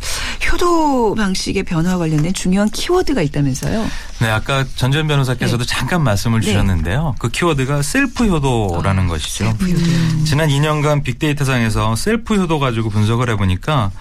효도 0.51 1.13
방식의 1.13 1.63
변화와 1.63 1.99
관련된 1.99 2.33
중요한 2.33 2.67
키워드가 2.71 3.21
있다면서요? 3.21 3.85
네, 4.21 4.29
아까 4.29 4.65
전전 4.75 5.07
변호사께서도 5.07 5.65
네. 5.65 5.67
잠깐 5.67 6.03
말씀을 6.03 6.41
네. 6.41 6.47
주셨는데요. 6.47 7.15
그 7.19 7.29
키워드가 7.29 7.83
셀프 7.83 8.25
효도라는 8.25 9.05
아, 9.05 9.07
것이죠. 9.07 9.45
셀프 9.45 9.65
효도. 9.65 9.81
음. 9.81 10.23
지난 10.25 10.49
2년간 10.49 11.03
빅데이터상에서 11.03 11.95
셀프 11.95 12.35
효도 12.35 12.59
가지고 12.59 12.89
분석을 12.89 13.29
해보니 13.29 13.50
보니까 13.51 13.91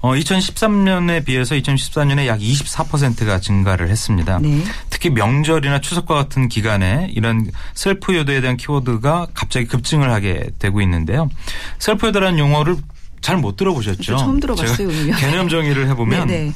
어, 0.00 0.12
2013년에 0.12 1.24
비해서 1.24 1.54
2014년에 1.54 2.26
약 2.26 2.38
24%가 2.38 3.40
증가를 3.40 3.88
했습니다. 3.88 4.38
네. 4.38 4.62
특히 4.90 5.08
명절이나 5.10 5.80
추석과 5.80 6.14
같은 6.14 6.48
기간에 6.48 7.08
이런 7.14 7.50
셀프 7.72 8.14
효도에 8.14 8.42
대한 8.42 8.56
키워드가 8.58 9.28
갑자기 9.32 9.66
급증을 9.66 10.10
하게 10.12 10.50
되고 10.58 10.82
있는데요. 10.82 11.30
셀프 11.78 12.06
요도라는 12.08 12.38
용어를 12.38 12.76
잘 13.22 13.38
못 13.38 13.56
들어보셨죠? 13.56 14.18
처음 14.18 14.38
들어봤어요. 14.38 14.88
개념 15.16 15.48
정의를 15.48 15.88
해보면 15.88 16.26
네네. 16.26 16.44
네. 16.44 16.52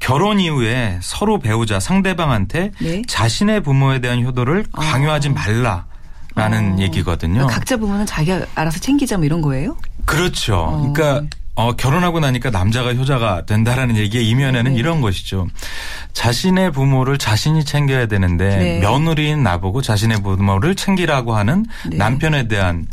결혼 0.00 0.40
이후에 0.40 0.98
서로 1.00 1.38
배우자 1.38 1.78
상대방한테 1.78 2.72
네? 2.80 3.02
자신의 3.06 3.62
부모에 3.62 4.00
대한 4.00 4.24
효도를 4.24 4.64
아. 4.72 4.80
강요하지 4.80 5.28
말라 5.30 5.86
라는 6.34 6.74
어. 6.74 6.78
얘기거든요. 6.80 7.46
각자 7.46 7.76
부모는 7.76 8.06
자기가 8.06 8.46
알아서 8.56 8.80
챙기자 8.80 9.16
뭐 9.16 9.26
이런 9.26 9.40
거예요? 9.40 9.76
그렇죠. 10.04 10.56
어. 10.56 10.92
그러니까 10.92 11.22
어, 11.58 11.72
결혼하고 11.72 12.20
나니까 12.20 12.50
남자가 12.50 12.94
효자가 12.94 13.44
된다라는 13.44 13.96
얘기의 13.96 14.28
이면에는 14.28 14.74
네. 14.74 14.78
이런 14.78 15.00
것이죠. 15.00 15.48
자신의 16.12 16.70
부모를 16.70 17.18
자신이 17.18 17.64
챙겨야 17.64 18.06
되는데 18.06 18.56
네. 18.56 18.78
며느리인 18.78 19.42
나보고 19.42 19.82
자신의 19.82 20.22
부모를 20.22 20.76
챙기라고 20.76 21.34
하는 21.34 21.66
네. 21.90 21.96
남편에 21.96 22.46
대한 22.46 22.86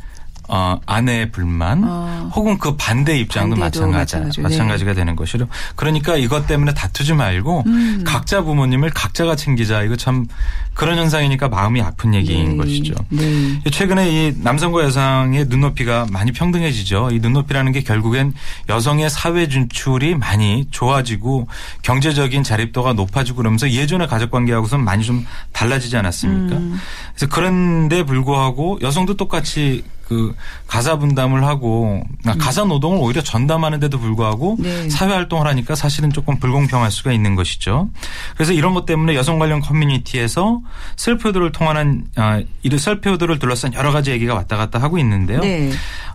어, 0.48 0.80
아내의 0.86 1.32
불만 1.32 1.84
어. 1.84 2.32
혹은 2.36 2.58
그 2.58 2.76
반대 2.76 3.18
입장도 3.18 3.56
마찬가지, 3.56 4.18
네. 4.18 4.42
마찬가지가 4.42 4.92
네. 4.92 4.96
되는 4.96 5.16
것이죠. 5.16 5.48
그러니까 5.76 6.18
이것 6.18 6.48
때문에 6.48 6.74
다투지 6.74 7.14
말고 7.14 7.64
음. 7.66 8.04
각자 8.06 8.42
부모님을 8.42 8.92
각자가 8.92 9.36
챙기자. 9.36 9.84
이거 9.84 9.96
참 9.96 10.28
그런 10.76 10.98
현상이니까 10.98 11.48
마음이 11.48 11.82
아픈 11.82 12.14
얘기인 12.14 12.52
네. 12.52 12.58
것이죠. 12.58 12.94
네. 13.10 13.62
최근에 13.72 14.10
이 14.10 14.34
남성과 14.38 14.84
여성의 14.84 15.46
눈높이가 15.48 16.06
많이 16.12 16.32
평등해지죠. 16.32 17.10
이 17.12 17.20
눈높이라는 17.20 17.72
게 17.72 17.82
결국엔 17.82 18.34
여성의 18.70 19.10
사회 19.10 19.48
진출이 19.48 20.16
많이 20.16 20.68
좋아지고 20.72 21.48
경제적인 21.82 22.44
자립도가 22.44 22.94
높아지고 22.94 23.38
그러면서 23.38 23.72
예전의 23.72 24.08
가족 24.08 24.32
관계하고서는 24.32 24.84
많이 24.84 25.04
좀 25.04 25.26
달라지지 25.54 25.96
않았습니까? 25.96 26.58
음. 26.58 26.80
그래서 27.16 27.28
그런데 27.34 28.04
불구하고 28.04 28.80
여성도 28.82 29.16
똑같이 29.16 29.84
그 30.08 30.36
가사 30.68 30.98
분담을 30.98 31.44
하고 31.44 32.04
음. 32.28 32.38
가사 32.38 32.64
노동을 32.64 33.00
오히려 33.00 33.22
전담하는데도 33.22 34.00
불구하고 34.00 34.58
네. 34.60 34.90
사회 34.90 35.12
활동을 35.12 35.48
하니까 35.48 35.76
사실은 35.76 36.12
조금 36.12 36.40
불공평할 36.40 36.92
수가 36.92 37.12
있는 37.12 37.36
것이죠. 37.36 37.90
그래서 38.36 38.54
이런 38.54 38.74
것 38.74 38.86
때문에 38.86 39.16
여성 39.16 39.40
관련 39.40 39.62
커뮤니티에서 39.62 40.62
셀프 40.96 41.30
효도를 41.30 41.52
통한 41.52 42.06
아, 42.16 42.42
이런 42.62 42.80
셀프 42.80 43.10
효도를 43.10 43.40
둘러싼 43.40 43.74
여러 43.74 43.92
가지 43.92 44.12
얘기가 44.12 44.34
왔다 44.34 44.58
갔다 44.58 44.80
하고 44.80 44.98
있는데요. 45.00 45.40
네. 45.40 45.72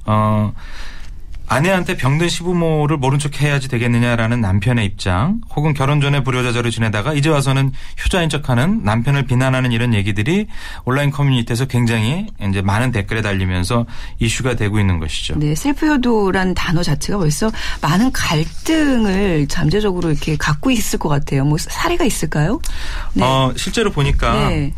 어 0.07 0.53
아내한테 1.51 1.97
병든 1.97 2.29
시부모를 2.29 2.97
모른 2.97 3.19
척 3.19 3.43
해야지 3.43 3.67
되겠느냐라는 3.67 4.41
남편의 4.41 4.87
입장 4.87 5.41
혹은 5.57 5.75
결혼 5.75 6.01
전에 6.01 6.23
불효자자로 6.23 6.71
지내다가 6.71 7.13
이제 7.13 7.29
와서는 7.29 7.73
효자인 8.05 8.29
척하는 8.29 8.85
남편을 8.85 9.25
비난하는 9.25 9.73
이런 9.73 9.93
얘기들이 9.93 10.47
온라인 10.85 11.11
커뮤니티에서 11.11 11.65
굉장히 11.65 12.29
이제 12.41 12.63
많은 12.63 12.93
댓글에 12.93 13.21
달리면서 13.21 13.87
이슈가 14.21 14.55
되고 14.55 14.79
있는 14.79 15.01
것이죠. 15.01 15.41
네, 15.41 15.57
셀프 15.57 15.89
효도란 15.89 16.55
단어 16.55 16.85
자체가 16.85 17.19
벌써 17.19 17.51
많은 17.83 18.13
갈등을 18.13 19.49
잠재적으로 19.49 20.13
이렇게 20.13 20.37
갖고 20.37 20.71
있을 20.71 21.01
것 21.01 21.09
같아요. 21.09 21.45
뭐 21.45 21.59
사례가 21.59 22.05
있을까요? 22.05 22.61
네. 23.13 23.25
어, 23.25 23.53
실제로 23.57 23.91
보니까 23.91 24.51
네. 24.51 24.73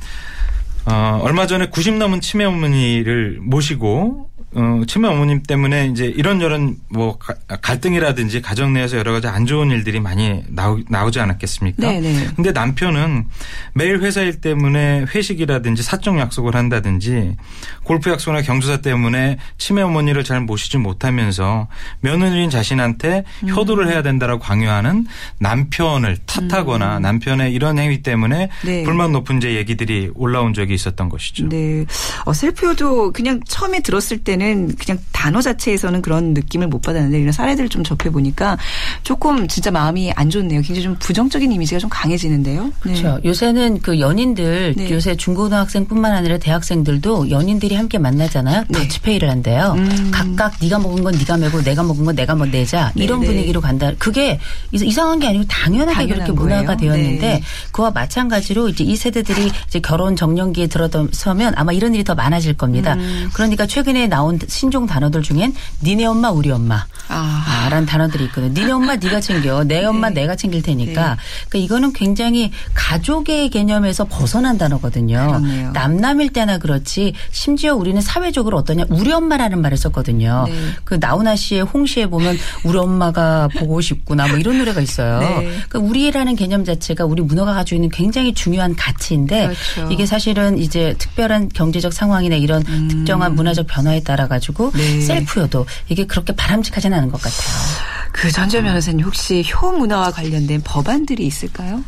어, 0.86 1.20
얼마 1.22 1.46
전에 1.46 1.68
90 1.68 1.98
넘은 1.98 2.22
치매 2.22 2.44
어머니를 2.44 3.40
모시고 3.42 4.31
어, 4.54 4.82
치매 4.86 5.08
어머님 5.08 5.42
때문에 5.42 5.86
이제 5.86 6.04
이런저런 6.04 6.76
뭐 6.90 7.18
갈등이라든지 7.62 8.42
가정 8.42 8.74
내에서 8.74 8.98
여러 8.98 9.12
가지 9.12 9.26
안 9.26 9.46
좋은 9.46 9.70
일들이 9.70 9.98
많이 9.98 10.42
나오, 10.48 10.78
나오지 10.88 11.20
않았겠습니까? 11.20 11.80
네네. 11.80 12.12
네. 12.12 12.28
근데 12.36 12.52
남편은 12.52 13.24
매일 13.72 14.00
회사 14.02 14.20
일 14.20 14.40
때문에 14.40 15.06
회식이라든지 15.14 15.82
사적 15.82 16.18
약속을 16.18 16.54
한다든지 16.54 17.36
골프 17.84 18.10
약속이나 18.10 18.42
경조사 18.42 18.82
때문에 18.82 19.38
치매 19.56 19.80
어머니를 19.80 20.22
잘 20.22 20.40
모시지 20.42 20.76
못하면서 20.76 21.68
며느리인 22.00 22.50
자신한테 22.50 23.24
음. 23.44 23.48
효도를 23.48 23.88
해야 23.88 24.02
된다라고 24.02 24.40
강요하는 24.40 25.06
남편을 25.38 26.18
탓하거나 26.26 26.98
음. 26.98 27.02
남편의 27.02 27.54
이런 27.54 27.78
행위 27.78 28.02
때문에 28.02 28.50
네. 28.64 28.82
불만 28.82 29.12
높은 29.12 29.40
제 29.40 29.54
얘기들이 29.54 30.10
올라온 30.14 30.52
적이 30.52 30.74
있었던 30.74 31.08
것이죠. 31.08 31.48
네. 31.48 31.86
어, 32.26 32.34
셀프 32.34 32.66
효도 32.68 33.12
그냥 33.12 33.40
처음에 33.48 33.80
들었을 33.80 34.18
때는 34.18 34.41
때는 34.42 34.74
그냥 34.76 34.98
단어 35.12 35.40
자체에서는 35.40 36.02
그런 36.02 36.34
느낌을 36.34 36.66
못 36.66 36.82
받았는데 36.82 37.18
이런 37.20 37.32
사례들을 37.32 37.68
좀 37.68 37.84
접해 37.84 38.10
보니까 38.10 38.58
조금 39.02 39.46
진짜 39.46 39.70
마음이 39.70 40.12
안 40.12 40.30
좋네요. 40.30 40.60
굉장히 40.62 40.82
좀 40.82 40.96
부정적인 40.98 41.50
이미지가 41.52 41.78
좀 41.78 41.88
강해지는데요. 41.90 42.64
네. 42.64 42.72
그렇죠. 42.80 43.20
요새는 43.24 43.80
그 43.82 44.00
연인들 44.00 44.74
네. 44.76 44.90
요새 44.90 45.16
중고등학생뿐만 45.16 46.12
아니라 46.12 46.38
대학생들도 46.38 47.30
연인들이 47.30 47.74
함께 47.76 47.98
만나잖아요. 47.98 48.64
네. 48.68 48.78
더치페이를 48.78 49.30
한대요. 49.30 49.74
음. 49.76 50.10
각각 50.12 50.54
네가 50.60 50.78
먹은 50.78 51.04
건 51.04 51.14
네가 51.14 51.36
메고 51.36 51.62
내가 51.62 51.82
먹은 51.82 52.04
건 52.04 52.14
내가 52.16 52.34
뭐 52.34 52.46
내자 52.46 52.92
이런 52.96 53.20
네, 53.20 53.26
네. 53.26 53.32
분위기로 53.32 53.60
간다. 53.60 53.92
그게 53.98 54.38
이상한 54.72 55.18
게 55.18 55.28
아니고 55.28 55.44
당연하게 55.46 56.08
그렇게 56.08 56.32
문화가 56.32 56.76
거예요. 56.76 56.94
되었는데 56.94 57.26
네. 57.26 57.42
그와 57.70 57.90
마찬가지로 57.90 58.68
이제 58.68 58.84
이 58.84 58.96
세대들이 58.96 59.50
이제 59.68 59.80
결혼 59.80 60.16
정년기에 60.16 60.66
들어서면 60.66 61.54
아마 61.56 61.72
이런 61.72 61.94
일이 61.94 62.04
더 62.04 62.14
많아질 62.14 62.54
겁니다. 62.54 62.94
음. 62.94 63.30
그러니까 63.32 63.66
최근에 63.66 64.08
나온 64.08 64.31
나온 64.32 64.38
신종 64.48 64.86
단어들 64.86 65.22
중엔 65.22 65.54
니네 65.82 66.04
엄마 66.06 66.30
우리 66.30 66.50
엄마 66.50 66.84
아. 67.08 67.68
라는 67.70 67.86
단어들이 67.86 68.24
있거든요. 68.24 68.52
니네 68.52 68.72
엄마 68.72 68.96
네가 68.96 69.20
챙겨 69.20 69.64
내 69.64 69.84
엄마 69.84 70.08
네. 70.08 70.22
내가 70.22 70.36
챙길 70.36 70.62
테니까 70.62 71.10
네. 71.10 71.16
그러니까 71.48 71.58
이거는 71.58 71.92
굉장히 71.92 72.52
가족의 72.74 73.50
개념에서 73.50 74.06
벗어난 74.08 74.58
단어거든요. 74.58 75.26
그렇네요. 75.26 75.70
남남일 75.72 76.32
때나 76.32 76.58
그렇지 76.58 77.14
심지어 77.30 77.74
우리는 77.74 78.00
사회적으로 78.00 78.58
어떠냐 78.58 78.84
우리 78.88 79.12
엄마라는 79.12 79.60
말을 79.60 79.76
썼거든요. 79.76 80.44
네. 80.48 80.54
그 80.84 80.96
나훈아 81.00 81.36
씨의 81.36 81.62
홍시에 81.62 82.06
보면 82.06 82.36
우리 82.64 82.78
엄마가 82.78 83.48
보고 83.58 83.80
싶구나 83.80 84.28
뭐 84.28 84.38
이런 84.38 84.58
노래가 84.58 84.80
있어요. 84.80 85.20
네. 85.20 85.60
그러니까 85.68 85.78
우리라는 85.78 86.36
개념 86.36 86.64
자체가 86.64 87.04
우리 87.04 87.22
문화가 87.22 87.54
가지고 87.54 87.76
있는 87.76 87.90
굉장히 87.90 88.32
중요한 88.34 88.74
가치인데 88.76 89.48
그렇죠. 89.74 89.92
이게 89.92 90.06
사실은 90.06 90.58
이제 90.58 90.94
특별한 90.98 91.50
경제적 91.50 91.92
상황이나 91.92 92.36
이런 92.36 92.62
음. 92.68 92.88
특정한 92.88 93.34
문화적 93.34 93.66
변화에 93.66 94.00
따라 94.00 94.21
알아가지고 94.22 94.72
네. 94.74 95.00
셀프여도 95.00 95.66
이게 95.88 96.06
그렇게 96.06 96.34
바람직하지는 96.34 96.96
않은 96.98 97.10
것 97.10 97.20
같아요. 97.20 97.82
그 98.12 98.30
전재 98.30 98.62
변호사님 98.62 99.04
혹시 99.04 99.44
효 99.54 99.72
문화와 99.72 100.10
관련된 100.10 100.62
법안들이 100.64 101.26
있을까요? 101.26 101.82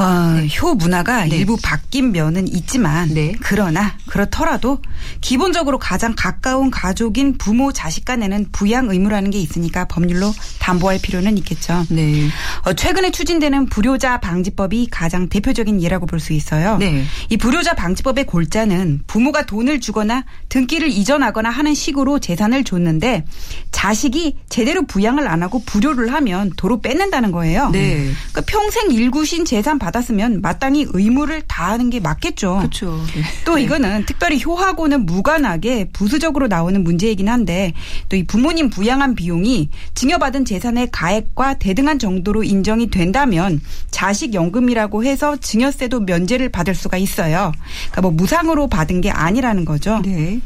어, 0.00 0.32
네. 0.40 0.48
효 0.60 0.74
문화가 0.74 1.26
네. 1.26 1.36
일부 1.36 1.58
바뀐 1.62 2.12
면은 2.12 2.48
있지만 2.48 3.12
네. 3.12 3.34
그러나 3.40 3.96
그렇더라도 4.06 4.78
기본적으로 5.20 5.78
가장 5.78 6.14
가까운 6.16 6.70
가족인 6.70 7.36
부모 7.36 7.70
자식 7.72 8.06
간에는 8.06 8.46
부양 8.50 8.88
의무라는 8.90 9.30
게 9.30 9.38
있으니까 9.38 9.86
법률로 9.88 10.32
담보할 10.58 10.98
필요는 11.02 11.36
있겠죠. 11.38 11.84
네. 11.90 12.28
어, 12.64 12.72
최근에 12.72 13.10
추진되는 13.10 13.66
불효자 13.66 14.20
방지법이 14.20 14.88
가장 14.90 15.28
대표적인 15.28 15.82
예라고 15.82 16.06
볼 16.06 16.20
수 16.20 16.32
있어요. 16.34 16.76
네. 16.76 17.04
이 17.30 17.36
불효자 17.38 17.74
방지법의 17.74 18.26
골자는 18.26 19.00
부모가 19.06 19.46
돈을 19.46 19.80
주거나 19.80 20.24
등기를 20.50 20.88
이전하거나 20.88 21.48
하는 21.48 21.72
식으로 21.74 22.18
재산을 22.18 22.62
줬는데 22.62 23.24
자식이 23.70 24.36
제대로 24.50 24.82
부양을 24.82 25.26
안 25.26 25.42
하고 25.42 25.62
불효를 25.64 26.12
하면 26.12 26.52
도로 26.56 26.80
뺏는다는 26.80 27.32
거예요. 27.32 27.70
네. 27.70 28.10
그러니까 28.32 28.42
평생 28.46 28.90
일구신 28.92 29.44
재산 29.44 29.78
받 29.78 29.89
았으면 29.96 30.40
마땅히 30.40 30.86
의무를 30.92 31.42
다하는 31.42 31.90
게 31.90 31.98
맞겠죠. 32.00 32.58
그렇죠. 32.58 33.04
네. 33.14 33.22
또 33.44 33.58
이거는 33.58 34.06
특별히 34.06 34.40
효하고는 34.42 35.04
무관하게 35.04 35.88
부수적으로 35.92 36.46
나오는 36.46 36.82
문제이긴 36.84 37.28
한데 37.28 37.72
또 38.08 38.20
이 38.20 38.24
부모님 38.24 38.68
부양한 38.68 39.14
비용이 39.14 39.70
증여받은 39.94 40.44
재산의 40.44 40.90
가액과 40.92 41.54
대등한 41.54 41.98
정도로 41.98 42.44
인정이 42.44 42.90
된다면 42.90 43.60
자식 43.90 44.34
연금이라고 44.34 45.04
해서 45.04 45.36
증여세도 45.36 46.00
면제를 46.00 46.50
받을 46.50 46.74
수가 46.74 46.98
있어요. 46.98 47.52
그러니까 47.90 48.02
뭐 48.02 48.10
무상으로 48.10 48.68
받은 48.68 49.00
게 49.00 49.10
아니라는 49.10 49.64
거죠. 49.64 50.00
네. 50.04 50.40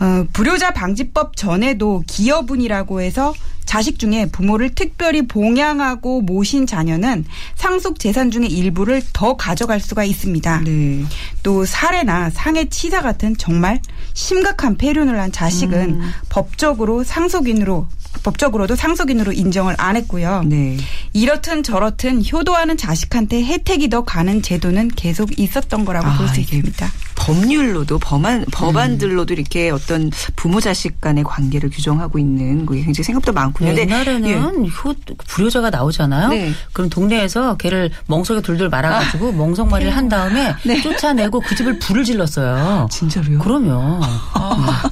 어, 0.00 0.26
불효자 0.32 0.72
방지법 0.72 1.36
전에도 1.36 2.02
기여분이라고 2.06 3.00
해서 3.00 3.34
자식 3.66 3.98
중에 3.98 4.26
부모를 4.26 4.74
특별히 4.74 5.26
봉양하고 5.26 6.22
모신 6.22 6.66
자녀는 6.66 7.24
상속 7.56 7.98
재산 7.98 8.30
중의 8.30 8.50
일부를 8.50 9.02
더 9.12 9.36
가져갈 9.36 9.80
수가 9.80 10.04
있습니다. 10.04 10.60
네. 10.60 11.04
또 11.42 11.64
살해나 11.64 12.30
상해 12.30 12.68
치사 12.68 13.02
같은 13.02 13.36
정말 13.36 13.80
심각한 14.14 14.76
폐륜을 14.76 15.20
한 15.20 15.32
자식은 15.32 16.00
음. 16.00 16.10
법적으로 16.28 17.02
상속인으로 17.02 17.88
법적으로도 18.22 18.76
상속인으로 18.76 19.32
인정을 19.32 19.74
안 19.78 19.96
했고요. 19.96 20.44
네. 20.46 20.78
이렇든 21.12 21.62
저렇든 21.62 22.22
효도하는 22.32 22.76
자식한테 22.76 23.44
혜택이 23.44 23.90
더 23.90 24.04
가는 24.04 24.40
제도는 24.42 24.88
계속 24.88 25.38
있었던 25.38 25.84
거라고 25.84 26.06
아, 26.06 26.16
볼수 26.16 26.40
있습니다. 26.40 26.90
법률로도 27.26 27.98
법안 27.98 28.44
법안들로도 28.52 29.34
음. 29.34 29.38
이렇게 29.38 29.70
어떤 29.70 30.10
부모 30.36 30.60
자식 30.60 31.00
간의 31.00 31.24
관계를 31.24 31.70
규정하고 31.70 32.20
있는 32.20 32.64
게 32.66 32.76
굉장히 32.76 33.04
생각보다 33.04 33.32
많군요. 33.32 33.76
옛날에는 33.76 34.28
예. 34.28 34.68
효 34.70 34.94
불효자가 35.26 35.70
나오잖아요. 35.70 36.28
네. 36.28 36.52
그럼 36.72 36.88
동네에서 36.88 37.56
걔를 37.56 37.90
멍석에 38.06 38.42
둘둘 38.42 38.68
말아가지고 38.68 39.30
아. 39.30 39.32
멍석말이를 39.32 39.96
한 39.96 40.08
다음에 40.08 40.54
네. 40.64 40.80
쫓아내고 40.80 41.40
그 41.40 41.56
집을 41.56 41.80
불을 41.80 42.04
질렀어요. 42.04 42.88
진짜로요? 42.90 43.40
그러면. 43.40 44.00
아. 44.34 44.82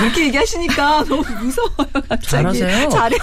그렇게 0.00 0.26
얘기하시니까 0.26 1.04
너무 1.04 1.22
무서워요. 1.42 1.88
갑자기. 2.08 2.26
잘하세요. 2.28 2.88
잘해. 2.90 3.16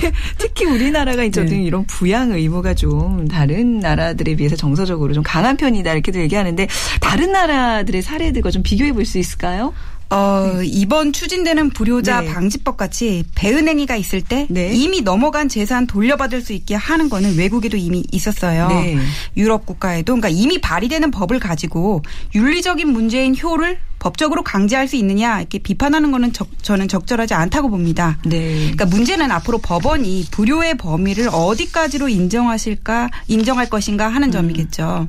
네, 0.00 0.12
특히 0.38 0.64
우리나라가 0.66 1.22
이제 1.24 1.44
네. 1.44 1.62
이런 1.62 1.84
부양 1.86 2.32
의무가 2.32 2.74
좀 2.74 3.26
다른 3.28 3.78
나라들에 3.80 4.34
비해서 4.36 4.56
정서적으로 4.56 5.12
좀 5.12 5.22
강한 5.22 5.56
편이다 5.56 5.92
이렇게도 5.92 6.20
얘기하는데 6.20 6.66
다른 7.00 7.32
나라들의 7.32 8.02
사례들과 8.02 8.50
좀 8.50 8.62
비교해 8.62 8.92
볼 8.92 9.06
수 9.06 9.18
있을까요? 9.18 9.72
어, 10.10 10.60
이번 10.62 11.12
추진되는 11.12 11.70
불효자 11.70 12.20
네. 12.20 12.32
방지법 12.32 12.76
같이 12.76 13.24
배은행위가 13.34 13.96
있을 13.96 14.22
때 14.22 14.46
네. 14.48 14.72
이미 14.72 15.00
넘어간 15.00 15.48
재산 15.48 15.86
돌려받을 15.86 16.42
수 16.42 16.52
있게 16.52 16.74
하는 16.76 17.08
거는 17.08 17.36
외국에도 17.36 17.76
이미 17.76 18.04
있었어요. 18.12 18.68
네. 18.68 18.96
유럽 19.36 19.66
국가에도 19.66 20.14
그러니까 20.14 20.28
이미 20.28 20.60
발의되는 20.60 21.10
법을 21.10 21.40
가지고 21.40 22.02
윤리적인 22.34 22.88
문제인 22.88 23.36
효를 23.36 23.78
법적으로 23.98 24.44
강제할 24.44 24.86
수 24.86 24.94
있느냐 24.96 25.40
이렇게 25.40 25.58
비판하는 25.58 26.12
거는 26.12 26.32
적, 26.32 26.48
저는 26.62 26.86
적절하지 26.86 27.34
않다고 27.34 27.68
봅니다. 27.68 28.18
네. 28.24 28.54
그러니까 28.58 28.86
문제는 28.86 29.32
앞으로 29.32 29.58
법원이 29.58 30.26
불효의 30.30 30.76
범위를 30.76 31.28
어디까지로 31.32 32.08
인정하실까 32.08 33.10
인정할 33.26 33.68
것인가 33.68 34.08
하는 34.08 34.28
음. 34.28 34.32
점이겠죠. 34.32 35.08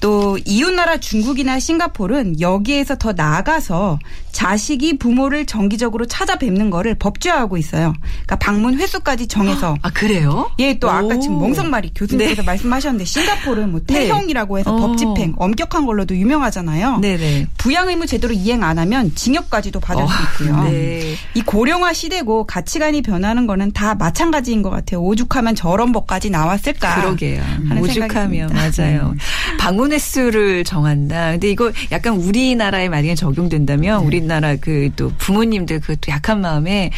또 0.00 0.38
이웃나라 0.44 0.98
중국이나 0.98 1.58
싱가폴은 1.58 2.40
여기에서 2.40 2.96
더 2.96 3.12
나아가서 3.12 3.98
자식이 4.32 4.98
부모를 4.98 5.46
정기적으로 5.46 6.06
찾아뵙는 6.06 6.70
거를 6.70 6.94
법제화하고 6.94 7.56
있어요. 7.56 7.94
그러니까 8.02 8.36
방문 8.36 8.78
횟수까지 8.78 9.26
정해서. 9.26 9.76
아 9.82 9.90
그래요? 9.90 10.50
예, 10.60 10.78
또 10.78 10.90
아까 10.90 11.18
지금 11.18 11.38
멍석말이 11.40 11.92
교수님께서 11.94 12.42
네. 12.42 12.46
말씀하셨는데 12.46 13.04
싱가폴은 13.04 13.70
뭐 13.72 13.80
네. 13.86 13.94
태형이라고 14.06 14.58
해서 14.58 14.72
네. 14.72 14.80
법 14.80 14.96
집행 14.96 15.34
엄격한 15.36 15.86
걸로도 15.86 16.16
유명하잖아요. 16.16 16.98
네네. 16.98 17.48
부양 17.56 17.88
의무 17.88 18.06
제대로 18.06 18.32
이행 18.32 18.62
안 18.62 18.78
하면 18.78 19.12
징역까지도 19.14 19.80
받을 19.80 20.04
어, 20.04 20.06
수 20.06 20.44
있고요. 20.44 20.62
네. 20.64 21.16
이 21.34 21.42
고령화 21.42 21.92
시대고 21.92 22.46
가치관이 22.46 23.02
변하는 23.02 23.48
거는 23.48 23.72
다 23.72 23.96
마찬가지인 23.96 24.62
것 24.62 24.70
같아요. 24.70 25.00
오죽하면 25.00 25.56
저런 25.56 25.92
법까지 25.92 26.30
나왔을까? 26.30 27.00
그러게요. 27.00 27.42
오죽하면 27.80 28.52
맞아요. 28.52 29.14
방문 29.58 29.87
횟수를 29.92 30.64
정한다. 30.64 31.32
근데 31.32 31.50
이거 31.50 31.72
약간 31.92 32.14
우리나라에 32.14 32.88
만약에 32.90 33.14
적용된다면 33.14 34.04
우리 34.04 34.18
우리나라 34.18 34.56
그 34.56 34.90
또 34.96 35.12
부모님들 35.18 35.80
그 35.80 35.96
또 35.96 36.10
약한 36.12 36.40
마음에 36.40 36.90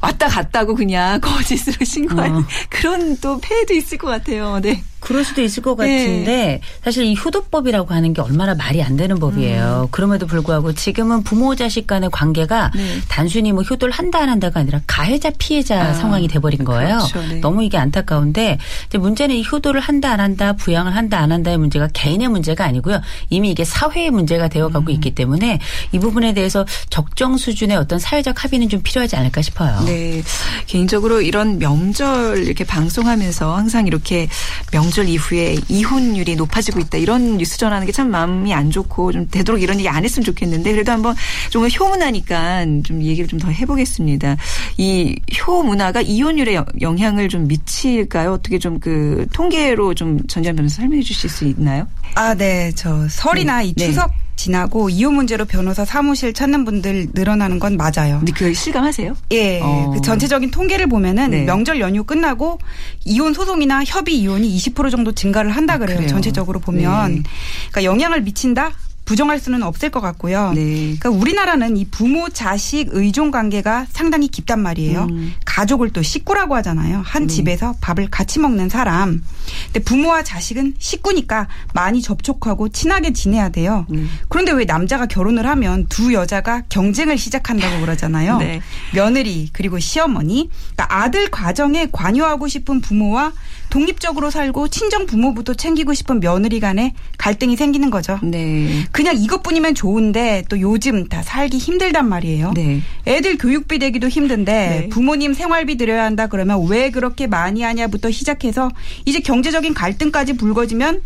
왔다 0.00 0.28
갔다고 0.28 0.74
그냥 0.74 1.20
거짓으로 1.22 1.84
신고하는 1.84 2.36
어. 2.38 2.44
그런 2.70 3.16
또 3.20 3.40
폐해도 3.40 3.74
있을 3.74 3.98
것 3.98 4.06
같아요. 4.08 4.60
네. 4.62 4.82
그럴 5.00 5.24
수도 5.24 5.42
있을 5.42 5.62
것 5.62 5.76
같은데 5.76 6.24
네. 6.24 6.60
사실 6.82 7.04
이 7.04 7.16
효도법이라고 7.16 7.94
하는 7.94 8.12
게 8.12 8.20
얼마나 8.20 8.54
말이 8.54 8.82
안 8.82 8.96
되는 8.96 9.18
법이에요. 9.18 9.82
음. 9.86 9.88
그럼에도 9.90 10.26
불구하고 10.26 10.72
지금은 10.72 11.22
부모 11.22 11.54
자식 11.54 11.86
간의 11.86 12.10
관계가 12.10 12.72
네. 12.74 13.00
단순히 13.08 13.52
뭐 13.52 13.62
효도를 13.62 13.92
한다 13.92 14.20
안 14.20 14.28
한다가 14.28 14.60
아니라 14.60 14.80
가해자 14.86 15.30
피해자 15.38 15.80
아. 15.80 15.94
상황이 15.94 16.26
돼버린 16.28 16.64
거예요. 16.64 16.98
그렇죠. 16.98 17.22
네. 17.28 17.40
너무 17.40 17.62
이게 17.62 17.78
안타까운데 17.78 18.58
이제 18.88 18.98
문제는 18.98 19.36
이 19.36 19.44
효도를 19.50 19.80
한다 19.80 20.10
안 20.10 20.20
한다 20.20 20.54
부양을 20.54 20.94
한다 20.96 21.18
안 21.18 21.30
한다의 21.32 21.58
문제가 21.58 21.88
개인의 21.92 22.28
문제가 22.28 22.64
아니고요. 22.64 23.00
이미 23.30 23.50
이게 23.50 23.64
사회의 23.64 24.10
문제가 24.10 24.48
되어가고 24.48 24.86
음. 24.86 24.90
있기 24.90 25.14
때문에 25.14 25.60
이 25.92 25.98
부분에 25.98 26.34
대해서 26.34 26.64
적정 26.90 27.36
수준의 27.36 27.76
어떤 27.76 27.98
사회적 27.98 28.42
합의는 28.42 28.68
좀 28.68 28.80
필요하지 28.82 29.16
않을까 29.16 29.42
싶어요. 29.42 29.80
네. 29.86 30.22
개인적으로 30.66 31.20
이런 31.20 31.58
명절 31.58 32.44
이렇게 32.44 32.64
방송하면서 32.64 33.56
항상 33.56 33.86
이렇게 33.86 34.28
명 34.72 34.87
명절 34.88 35.08
이후에 35.08 35.56
이혼율이 35.68 36.36
높아지고 36.36 36.80
있다 36.80 36.98
이런 36.98 37.36
뉴스 37.36 37.58
전하는 37.58 37.86
게 37.86 37.92
참 37.98 38.10
마음이 38.10 38.54
안 38.54 38.70
좋고 38.70 39.10
좀 39.12 39.26
되도록 39.28 39.60
이런 39.60 39.78
얘기 39.78 39.88
안 39.88 40.04
했으면 40.04 40.24
좋겠는데 40.24 40.70
그래도 40.70 40.92
한번 40.92 41.16
좀 41.50 41.66
효문하니까 41.68 42.64
좀 42.84 43.02
얘기를 43.02 43.26
좀 43.26 43.38
더 43.38 43.48
해보겠습니다. 43.50 44.36
이 44.78 45.16
효 45.38 45.62
문화가 45.62 46.00
이혼율에 46.00 46.58
영향을 46.80 47.28
좀 47.28 47.46
미칠까요? 47.48 48.32
어떻게 48.32 48.58
좀 48.58 48.78
그 48.80 49.26
통계로 49.32 49.94
좀 49.94 50.24
전지현 50.28 50.54
변호사 50.56 50.76
설명해 50.82 51.02
주실 51.02 51.28
수 51.28 51.44
있나요? 51.44 51.86
아, 52.14 52.34
네. 52.34 52.70
저 52.76 53.08
설이나 53.08 53.58
네. 53.58 53.66
이 53.66 53.74
추석 53.74 54.08
네. 54.10 54.27
지나고 54.38 54.88
이혼 54.88 55.16
문제로 55.16 55.44
변호사 55.44 55.84
사무실 55.84 56.32
찾는 56.32 56.64
분들 56.64 57.08
늘어나는 57.12 57.58
건 57.58 57.76
맞아요. 57.76 58.18
근데 58.18 58.32
그걸 58.32 58.54
실감하세요? 58.54 59.16
예. 59.32 59.60
어. 59.60 59.90
그 59.94 60.00
전체적인 60.00 60.52
통계를 60.52 60.86
보면은 60.86 61.30
네. 61.32 61.42
명절 61.42 61.80
연휴 61.80 62.04
끝나고 62.04 62.58
이혼 63.04 63.34
소송이나 63.34 63.84
협의 63.84 64.16
이혼이 64.16 64.56
20% 64.56 64.90
정도 64.92 65.12
증가를 65.12 65.50
한다 65.50 65.74
아, 65.74 65.78
그래요. 65.78 65.98
아, 66.00 66.06
전체적으로 66.06 66.60
보면. 66.60 67.14
네. 67.16 67.22
그러니까 67.70 67.84
영향을 67.84 68.22
미친다? 68.22 68.72
부정할 69.04 69.40
수는 69.40 69.62
없을 69.62 69.88
것 69.90 70.02
같고요. 70.02 70.52
네. 70.54 70.96
그러니까 71.00 71.08
우리나라는 71.08 71.78
이 71.78 71.86
부모 71.86 72.28
자식 72.28 72.88
의존 72.90 73.30
관계가 73.30 73.86
상당히 73.90 74.28
깊단 74.28 74.60
말이에요. 74.60 75.06
음. 75.10 75.32
가족을 75.48 75.90
또 75.90 76.02
식구라고 76.02 76.54
하잖아요. 76.56 77.02
한 77.04 77.26
네. 77.26 77.34
집에서 77.34 77.74
밥을 77.80 78.10
같이 78.10 78.38
먹는 78.38 78.68
사람. 78.68 79.24
근데 79.64 79.80
부모와 79.80 80.22
자식은 80.22 80.74
식구니까 80.78 81.48
많이 81.72 82.02
접촉하고 82.02 82.68
친하게 82.68 83.14
지내야 83.14 83.48
돼요. 83.48 83.86
네. 83.88 84.04
그런데 84.28 84.52
왜 84.52 84.66
남자가 84.66 85.06
결혼을 85.06 85.46
하면 85.46 85.86
두 85.88 86.12
여자가 86.12 86.64
경쟁을 86.68 87.16
시작한다고 87.16 87.80
그러잖아요. 87.80 88.36
네. 88.38 88.60
며느리 88.92 89.48
그리고 89.54 89.78
시어머니. 89.78 90.50
그러니까 90.74 91.02
아들 91.02 91.30
과정에 91.30 91.88
관여하고 91.90 92.46
싶은 92.46 92.82
부모와 92.82 93.32
독립적으로 93.70 94.30
살고 94.30 94.68
친정 94.68 95.06
부모부터 95.06 95.54
챙기고 95.54 95.94
싶은 95.94 96.20
며느리 96.20 96.60
간에 96.60 96.94
갈등이 97.18 97.56
생기는 97.56 97.90
거죠. 97.90 98.18
네. 98.22 98.86
그냥 98.92 99.16
이것뿐이면 99.16 99.74
좋은데 99.74 100.44
또 100.48 100.60
요즘 100.60 101.08
다 101.08 101.22
살기 101.22 101.58
힘들단 101.58 102.08
말이에요. 102.08 102.52
네. 102.54 102.82
애들 103.06 103.38
교육비 103.38 103.78
대기도 103.78 104.08
힘든데 104.08 104.52
네. 104.52 104.88
부모님 104.88 105.34
생활 105.34 105.47
비 105.66 105.76
들여야 105.76 106.04
한다 106.04 106.26
그러면 106.26 106.66
왜 106.68 106.90
그렇게 106.90 107.26
많이 107.26 107.62
하냐부터 107.62 108.10
시작해서 108.10 108.70
이제 109.04 109.20
경제적인 109.20 109.74
갈등까지 109.74 110.34
불거지면 110.34 111.02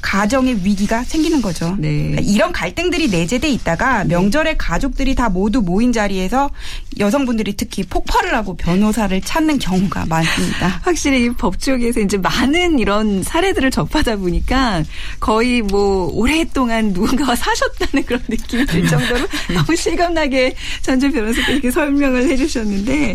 가정의 0.00 0.60
위기가 0.64 1.04
생기는 1.04 1.42
거죠. 1.42 1.76
네. 1.78 2.10
그러니까 2.10 2.22
이런 2.22 2.52
갈등들이 2.52 3.08
내재돼 3.08 3.48
있다가 3.50 4.04
명절에 4.04 4.56
가족들이 4.56 5.14
다 5.14 5.28
모두 5.28 5.60
모인 5.60 5.92
자리에서 5.92 6.50
여성분들이 6.98 7.54
특히 7.56 7.84
폭발을 7.84 8.34
하고 8.34 8.56
변호사를 8.56 9.20
찾는 9.20 9.58
경우가 9.58 10.06
많습니다. 10.06 10.80
확실히 10.82 11.24
이 11.24 11.30
법조계에서 11.30 12.00
이제 12.00 12.16
많은 12.16 12.78
이런 12.78 13.22
사례들을 13.22 13.70
접하다 13.70 14.16
보니까 14.16 14.82
거의 15.18 15.62
뭐 15.62 16.10
오랫동안 16.12 16.92
누군가와 16.92 17.36
사셨다는 17.36 18.04
그런 18.04 18.22
느낌이 18.28 18.66
들 18.66 18.86
정도로 18.86 19.26
너무 19.54 19.76
실감나게 19.76 20.54
전주 20.82 21.10
변호사께서 21.10 21.52
이렇게 21.52 21.70
설명을 21.70 22.28
해주셨는데 22.30 23.14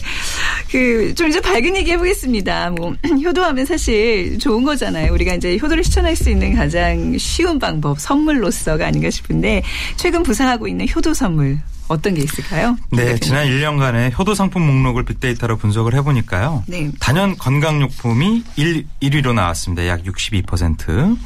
그 0.71 1.15
좀 1.15 1.29
이제 1.29 1.39
밝은 1.39 1.75
얘기 1.77 1.91
해보겠습니다. 1.91 2.71
뭐 2.71 2.93
효도하면 3.23 3.65
사실 3.65 4.37
좋은 4.39 4.63
거잖아요. 4.63 5.13
우리가 5.13 5.33
이제 5.35 5.57
효도를 5.57 5.83
실천할 5.83 6.15
수 6.15 6.29
있는 6.29 6.53
가장 6.53 6.74
가장 6.75 7.17
쉬운 7.17 7.57
방법 7.57 8.01
선물로서가 8.01 8.85
아닌가 8.85 9.09
싶은데 9.09 9.63
최근 9.95 10.23
부상하고 10.23 10.67
있는 10.67 10.85
효도 10.93 11.13
선물 11.13 11.57
어떤 11.87 12.15
게 12.15 12.21
있을까요? 12.21 12.75
네, 12.91 13.17
지난 13.19 13.47
1년간의 13.47 14.17
효도 14.17 14.33
상품 14.33 14.63
목록을 14.63 15.05
빅데이터로 15.05 15.55
분석을 15.55 15.93
해보니까요. 15.93 16.63
네. 16.67 16.91
단연 16.99 17.37
건강용품이 17.37 18.43
1, 18.57 18.85
1위로 19.03 19.33
나왔습니다. 19.33 19.87
약 19.87 20.03
62%. 20.03 21.17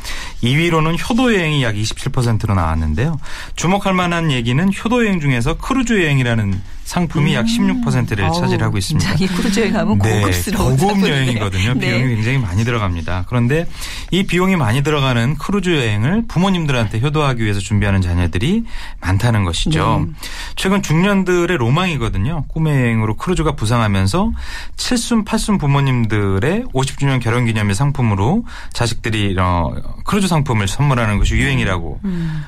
2위로는 0.44 1.10
효도여행이 1.10 1.64
약 1.64 1.74
27%로 1.74 2.54
나왔는데요. 2.54 3.18
주목할 3.56 3.94
만한 3.94 4.32
얘기는 4.32 4.70
효도여행 4.72 5.20
중에서 5.20 5.58
크루즈 5.58 5.94
여행이라는 6.04 6.62
상품이 6.90 7.32
음. 7.32 7.36
약 7.36 7.46
16%를 7.46 8.24
어우, 8.24 8.42
차지하고 8.42 8.80
있습니다. 8.80 9.10
굉장히 9.10 9.36
크루즈 9.36 9.60
여행 9.60 9.76
하면 9.76 10.00
네, 10.00 10.22
고급스러운 10.22 10.76
고급 10.76 11.08
여행이거든요. 11.08 11.76
네. 11.76 11.80
비용이 11.80 12.16
굉장히 12.16 12.40
많이 12.40 12.66
들어갑니다. 12.66 13.26
그런데 13.28 13.68
이 14.10 14.24
비용이 14.24 14.56
많이 14.56 14.82
들어가는 14.82 15.36
크루즈 15.36 15.70
여행을 15.70 16.24
부모님들한테 16.28 17.00
효도하기 17.00 17.44
위해서 17.44 17.60
준비하는 17.60 18.02
자녀들이 18.02 18.64
많다는 19.02 19.44
것이죠. 19.44 20.08
네. 20.08 20.14
최근 20.56 20.82
중년들의 20.82 21.56
로망이거든요. 21.58 22.46
꿈의 22.48 22.82
여행으로 22.82 23.18
크루즈가 23.18 23.52
부상하면서 23.52 24.32
7순, 24.76 25.26
8순 25.26 25.60
부모님들의 25.60 26.64
50주년 26.74 27.22
결혼 27.22 27.46
기념일 27.46 27.76
상품으로 27.76 28.46
자식들이 28.74 29.36
어, 29.38 29.76
크루즈 30.06 30.28
상품을 30.28 30.68
선물하는 30.68 31.20
것이 31.20 31.36
유행이라고 31.36 32.00
음. 32.04 32.46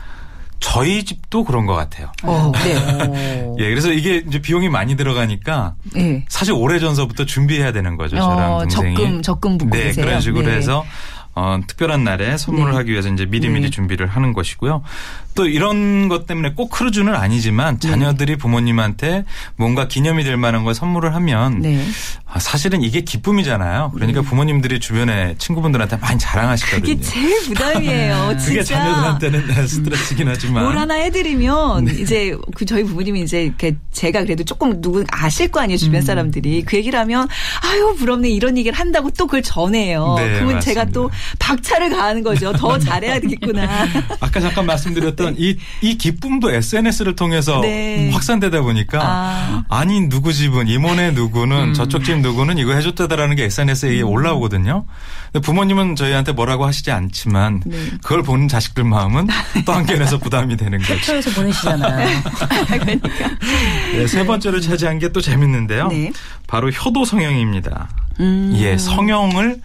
저희 0.61 1.03
집도 1.03 1.43
그런 1.43 1.65
것 1.65 1.73
같아요. 1.75 2.11
어, 2.23 2.51
네. 2.63 3.51
예, 3.59 3.69
그래서 3.69 3.91
이게 3.91 4.23
이제 4.25 4.39
비용이 4.39 4.69
많이 4.69 4.95
들어가니까 4.95 5.75
네. 5.93 6.23
사실 6.29 6.53
오래 6.53 6.79
전서부터 6.79 7.25
준비해야 7.25 7.73
되는 7.73 7.97
거죠. 7.97 8.15
저랑 8.15 8.53
어, 8.53 8.59
동생이. 8.61 8.95
적금 8.95 9.21
적금 9.21 9.57
붓고 9.57 9.75
네, 9.75 9.83
계세요? 9.85 10.05
그런 10.05 10.21
식으로 10.21 10.45
네. 10.45 10.53
해서 10.55 10.85
어, 11.33 11.59
특별한 11.65 12.03
날에 12.03 12.37
선물을 12.37 12.71
네. 12.71 12.77
하기 12.77 12.91
위해서 12.91 13.09
이제 13.09 13.25
미리미리 13.25 13.65
네. 13.65 13.69
준비를 13.69 14.07
하는 14.07 14.33
것이고요. 14.33 14.83
또 15.33 15.47
이런 15.47 16.09
것 16.09 16.27
때문에 16.27 16.53
꼭 16.53 16.69
크루즈는 16.69 17.15
아니지만 17.15 17.79
네. 17.79 17.89
자녀들이 17.89 18.37
부모님한테 18.37 19.25
뭔가 19.55 19.87
기념이 19.87 20.23
될 20.23 20.37
만한 20.37 20.63
걸 20.63 20.73
선물을 20.73 21.13
하면 21.15 21.59
네. 21.61 21.85
아, 22.25 22.39
사실은 22.39 22.81
이게 22.81 23.01
기쁨이잖아요. 23.01 23.91
그러니까 23.93 24.21
네. 24.21 24.27
부모님들이 24.27 24.79
주변에 24.79 25.35
친구분들한테 25.37 25.97
많이 25.97 26.19
자랑하시거든요. 26.19 26.81
그게 26.81 27.01
제일 27.01 27.41
부담이에요. 27.43 28.35
그게 28.45 28.63
자녀들한테는 28.63 29.67
스트레스긴 29.67 30.27
하지만 30.27 30.63
뭘 30.63 30.77
하나 30.77 30.95
해드리면 30.95 31.85
네. 31.85 31.93
이제 31.93 32.35
그 32.55 32.65
저희 32.65 32.83
부모님이 32.83 33.21
이제 33.21 33.53
제가 33.91 34.23
그래도 34.23 34.43
조금 34.43 34.81
누구 34.81 35.03
아실 35.11 35.49
거 35.49 35.59
아니에요 35.59 35.77
주변 35.77 36.01
음. 36.01 36.05
사람들이 36.05 36.63
그 36.63 36.77
얘기를 36.77 36.97
하면 36.99 37.27
아유 37.63 37.95
부럽네 37.97 38.29
이런 38.29 38.57
얘기를 38.57 38.77
한다고 38.77 39.09
또 39.11 39.25
그걸 39.25 39.41
전해요. 39.41 40.15
네, 40.17 40.33
그러면 40.33 40.55
맞습니다. 40.55 40.59
제가 40.61 40.85
또 40.85 41.09
박차를 41.39 41.89
가하는 41.89 42.23
거죠. 42.23 42.51
더 42.53 42.77
잘해야 42.79 43.19
되겠구나. 43.19 43.87
아까 44.19 44.39
잠깐 44.39 44.65
말씀드렸던 44.65 45.20
이, 45.29 45.57
이 45.81 45.97
기쁨도 45.97 46.51
SNS를 46.51 47.15
통해서 47.15 47.61
네. 47.61 48.09
확산되다 48.11 48.61
보니까 48.61 49.63
아. 49.69 49.85
닌 49.85 50.09
누구 50.09 50.33
집은 50.33 50.67
이모네 50.67 51.11
누구는 51.11 51.69
음. 51.69 51.73
저쪽 51.73 52.03
집 52.03 52.17
누구는 52.19 52.57
이거 52.57 52.73
해줬다라는 52.73 53.35
게 53.35 53.45
SNS에 53.45 54.01
음. 54.01 54.07
올라오거든요. 54.07 54.85
부모님은 55.43 55.95
저희한테 55.95 56.31
뭐라고 56.33 56.65
하시지 56.65 56.91
않지만 56.91 57.61
네. 57.65 57.77
그걸 58.01 58.23
보는 58.23 58.47
자식들 58.47 58.83
마음은 58.83 59.27
또 59.65 59.73
한켠에서 59.73 60.17
부담이 60.17 60.57
되는 60.57 60.79
거죠. 60.79 60.95
캡처해서 60.95 61.29
보내시잖아요. 61.31 62.21
그러니까. 62.67 63.09
네, 63.93 64.07
세 64.07 64.25
번째로 64.25 64.59
차지한 64.59 64.97
게 64.97 65.11
또 65.11 65.19
재밌는데요. 65.19 65.89
네. 65.89 66.11
바로 66.47 66.69
효도 66.69 67.03
성형입니다. 67.03 67.89
음. 68.21 68.53
예, 68.55 68.77
성형을 68.77 69.59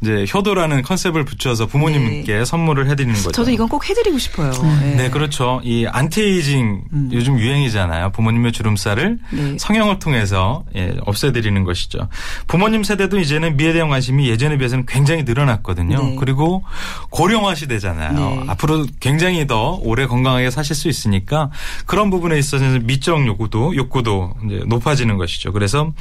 이제 0.00 0.24
효도라는 0.32 0.82
컨셉을 0.82 1.24
붙여서 1.24 1.66
부모님께 1.66 2.38
네. 2.38 2.44
선물을 2.44 2.88
해드리는 2.88 3.14
거죠. 3.14 3.32
저도 3.32 3.50
이건 3.50 3.68
꼭 3.68 3.88
해드리고 3.88 4.18
싶어요. 4.18 4.52
네, 4.80 4.94
네 4.94 5.10
그렇죠. 5.10 5.60
이 5.64 5.86
안티에이징 5.86 6.84
음. 6.92 7.10
요즘 7.12 7.38
유행이잖아요. 7.38 8.10
부모님의 8.10 8.52
주름살을 8.52 9.18
네. 9.32 9.56
성형을 9.58 9.98
통해서 9.98 10.64
예, 10.76 10.96
없애드리는 11.04 11.64
것이죠. 11.64 12.08
부모님 12.46 12.84
세대도 12.84 13.18
이제는 13.18 13.56
미에 13.56 13.72
대한 13.72 13.88
관심이 13.88 14.28
예전에 14.28 14.56
비해서는 14.56 14.86
굉장히 14.86 15.24
늘어났거든요. 15.24 15.98
네. 15.98 16.16
그리고 16.18 16.62
고령화 17.10 17.56
시대잖아요. 17.56 18.12
네. 18.12 18.44
앞으로 18.48 18.86
굉장히 19.00 19.46
더 19.48 19.80
오래 19.82 20.06
건강하게 20.06 20.50
사실 20.50 20.76
수 20.76 20.88
있으니까 20.88 21.50
그런 21.86 22.10
부분에 22.10 22.38
있어서 22.38 22.64
미적 22.80 23.26
요구도 23.26 23.74
욕구도 23.74 24.34
이제 24.46 24.62
높아지는 24.66 25.16
것이죠. 25.16 25.52
그래서 25.52 25.92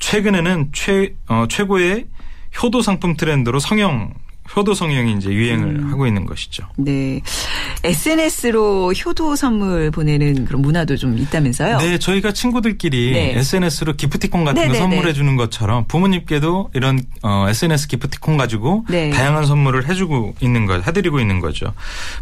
최근에는 0.00 0.70
최 0.72 1.14
어, 1.28 1.46
최고의 1.48 2.06
효도 2.62 2.82
상품 2.82 3.16
트렌드로 3.16 3.58
성형 3.58 4.14
효도 4.54 4.74
성형이 4.74 5.14
이제 5.14 5.30
유행을 5.30 5.68
음. 5.68 5.90
하고 5.90 6.06
있는 6.06 6.26
것이죠. 6.26 6.66
네. 6.76 7.20
SNS로 7.82 8.92
효도 8.92 9.36
선물 9.36 9.90
보내는 9.90 10.44
그런 10.44 10.60
문화도 10.62 10.96
좀 10.96 11.18
있다면서요? 11.18 11.78
네, 11.78 11.98
저희가 11.98 12.32
친구들끼리 12.32 13.12
네. 13.12 13.38
SNS로 13.38 13.94
기프티콘 13.94 14.44
같은 14.44 14.60
네네네. 14.60 14.78
거 14.78 14.82
선물해 14.84 15.12
주는 15.14 15.36
것처럼 15.36 15.86
부모님께도 15.86 16.70
이런 16.74 17.02
어, 17.22 17.46
SNS 17.48 17.88
기프티콘 17.88 18.36
가지고 18.36 18.84
네. 18.88 19.10
다양한 19.10 19.46
선물을 19.46 19.88
해주고 19.88 20.34
있는 20.40 20.66
것, 20.66 20.86
해드리고 20.86 21.20
있는 21.20 21.40
거죠. 21.40 21.72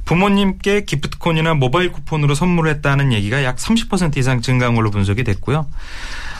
부모님께 0.05 0.85
기프티콘이나 0.85 1.55
모바일 1.55 1.91
쿠폰으로 1.91 2.35
선물을 2.35 2.71
했다는 2.71 3.13
얘기가 3.13 3.43
약 3.43 3.57
30% 3.57 4.17
이상 4.17 4.41
증가한 4.41 4.77
걸로 4.77 4.91
분석이 4.91 5.25
됐고요. 5.25 5.67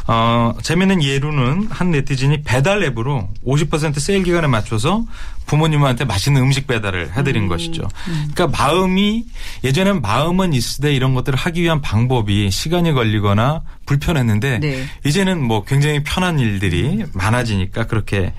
어, 0.07 0.55
재미있는 0.63 1.03
예로는 1.03 1.69
한 1.71 1.91
네티즌이 1.91 2.43
배달 2.43 2.83
앱으로 2.83 3.29
50% 3.47 3.99
세일 4.01 4.25
기간에 4.25 4.47
맞춰서 4.47 5.05
부모님한테 5.47 6.05
맛있는 6.05 6.41
음식 6.43 6.67
배달을 6.67 7.17
해드린 7.17 7.45
음. 7.45 7.49
것이죠. 7.49 7.83
음. 8.09 8.31
그러니까 8.35 8.49
마음이 8.49 9.25
예전엔 9.65 10.03
마음은 10.03 10.53
있으되 10.55 10.93
이런 10.95 11.15
것들을 11.15 11.39
하기 11.39 11.63
위한 11.63 11.81
방법이 11.81 12.51
시간이 12.51 12.93
걸리거나 12.93 13.63
불편했는데 13.87 14.59
네. 14.59 14.87
이제는 15.05 15.43
뭐 15.43 15.65
굉장히 15.65 16.03
편한 16.03 16.39
일들이 16.39 17.05
많아지니까 17.13 17.87
그렇게 17.87 18.33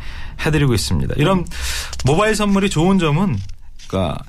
해드리고 0.45 0.73
있습니다. 0.73 1.15
이런 1.17 1.45
모바일 2.05 2.35
선물이 2.35 2.69
좋은 2.69 2.99
점은 2.99 3.37
그러니까 3.87 4.23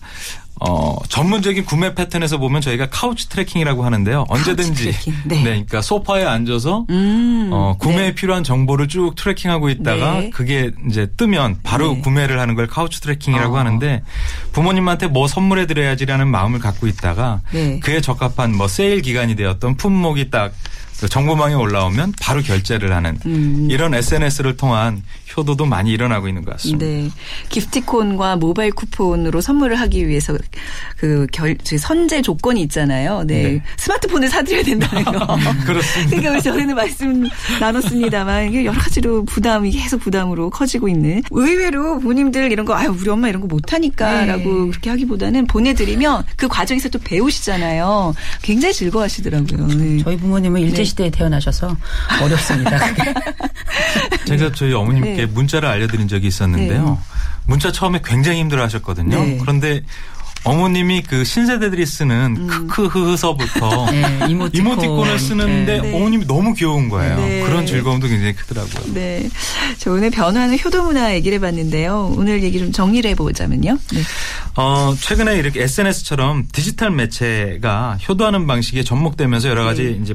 어, 0.61 0.97
전문적인 1.09 1.65
구매 1.65 1.95
패턴에서 1.95 2.39
보면 2.39 2.61
저희가 2.61 2.89
couch 2.91 3.29
tracking이라고 3.29 3.85
하는데요. 3.85 4.27
언제든지. 4.29 4.93
네. 5.25 5.37
네. 5.37 5.43
그러니까 5.43 5.83
소파에 5.83 6.25
앉아서 6.25 6.87
음, 6.91 7.51
어, 7.53 7.77
구매에 7.79 8.09
네. 8.09 8.15
필요한 8.15 8.45
정보를 8.45 8.89
쭉 8.89 9.15
tracking하고 9.17 9.69
있다가 9.71 10.21
네. 10.21 10.31
그게 10.31 10.71
이제 10.89 11.09
뜨면 11.17 11.59
바로 11.63 11.95
네. 11.95 12.01
구매를 12.01 12.39
하는 12.39 12.55
걸 12.55 12.67
couch 12.67 13.01
tracking이라고 13.01 13.55
어. 13.55 13.59
하는데 13.59 14.03
부모님한테 14.55 15.09
뭐 15.09 15.27
선물해 15.27 15.67
드려야지라는 15.67 16.29
마음을 16.29 16.61
갖고 16.61 16.87
있다가 16.87 17.43
네. 17.53 17.81
그에 17.81 18.01
적합한 18.01 18.57
뭐 18.57 18.69
세일 18.69 19.03
기간이 19.03 19.37
되었던 19.37 19.77
품목이 19.77 20.31
딱 20.31 20.53
정보망에 21.09 21.55
올라오면 21.55 22.15
바로 22.21 22.41
결제를 22.41 22.95
하는 22.95 23.19
음. 23.27 23.69
이런 23.71 23.95
SNS를 23.95 24.57
통한 24.57 25.03
효도도 25.37 25.67
많이 25.67 25.91
일어나고 25.91 26.29
있는 26.29 26.45
것 26.45 26.53
같습니다. 26.53 26.87
네. 26.87 27.11
기프티콘과 27.49 28.37
모바일 28.37 28.71
쿠폰으로 28.73 29.41
선물을 29.41 29.75
하기 29.81 30.07
위해서 30.07 30.37
그 30.97 31.27
결, 31.33 31.57
선제 31.65 32.23
조건이 32.23 32.63
있잖아요. 32.63 33.25
네. 33.27 33.43
네. 33.43 33.63
스마트폰을 33.77 34.29
사드려야 34.29 34.63
된다는 34.63 35.05
거. 35.05 35.37
그렇습니다. 35.67 36.17
그러니까 36.17 36.41
전에는 36.41 36.75
말씀 36.75 37.25
나눴습니다만 37.59 38.55
여러 38.65 38.79
가지로 38.79 39.25
부담이 39.25 39.73
계속 39.73 40.01
부담으로 40.01 40.51
커지고 40.51 40.89
있는 40.89 41.23
의외로 41.31 41.99
부모님들 41.99 42.53
이런 42.53 42.65
거 42.65 42.75
아유 42.75 42.97
우리 42.97 43.11
엄마 43.11 43.29
이런 43.29 43.41
거 43.41 43.49
못하니까라고 43.49 44.44
네. 44.45 44.71
그렇게 44.71 44.91
하기보다는 44.91 45.47
보내드리면 45.47 46.25
그 46.37 46.49
과정에서 46.49 46.89
또 46.89 46.99
배우시잖아요. 46.99 48.15
굉장히 48.43 48.75
즐거워하시더라고요. 48.75 49.67
네. 49.69 50.03
저희 50.03 50.17
부모님은 50.17 50.61
일제 50.61 50.79
네. 50.79 50.85
시대에 50.85 51.11
태어나셔서 51.11 51.77
어렵습니다. 52.23 52.79
제가 54.27 54.53
저희 54.53 54.73
어머님께 54.73 55.15
네. 55.15 55.27
문자를 55.27 55.69
알려드린 55.69 56.09
적이 56.09 56.29
있었는데요. 56.29 56.85
네. 56.85 56.99
문자 57.47 57.71
처음에 57.71 58.01
굉장히 58.05 58.41
힘들어 58.41 58.63
하셨거든요. 58.63 59.21
네. 59.21 59.39
그런데 59.41 59.83
어머님이 60.45 61.03
그 61.03 61.25
신세대들이 61.25 61.87
쓰는 61.87 62.37
음. 62.39 62.69
크크흐서부터 62.69 63.87
네, 63.91 64.27
이모티콘. 64.29 65.09
을 65.09 65.19
쓰는데 65.19 65.81
네. 65.81 65.97
어머님이 65.97 66.27
너무 66.27 66.55
귀여운 66.55 66.89
거예요. 66.89 67.17
네. 67.17 67.43
그런 67.43 67.67
즐거움도 67.67 68.07
굉장히 68.09 68.35
크더라고요. 68.35 68.95
네. 68.95 69.29
저 69.79 69.91
오늘 69.91 70.11
변화하는 70.11 70.59
효도 70.65 70.85
문화 70.85 71.15
얘기를 71.15 71.37
해봤는데요. 71.37 72.15
오늘 72.17 72.43
얘기 72.43 72.59
좀 72.59 72.73
정리를 72.73 73.11
해보자면요. 73.11 73.79
네. 73.93 74.03
어, 74.57 74.95
최근에 74.99 75.39
이렇게 75.39 75.63
SNS처럼 75.63 76.47
디지털 76.53 76.91
매체가 76.91 77.99
효도하는 78.09 78.47
방식에 78.47 78.83
접목되면서 78.85 79.49
여러 79.49 79.65
가지 79.65 79.85
네. 79.85 79.99
이제 80.03 80.15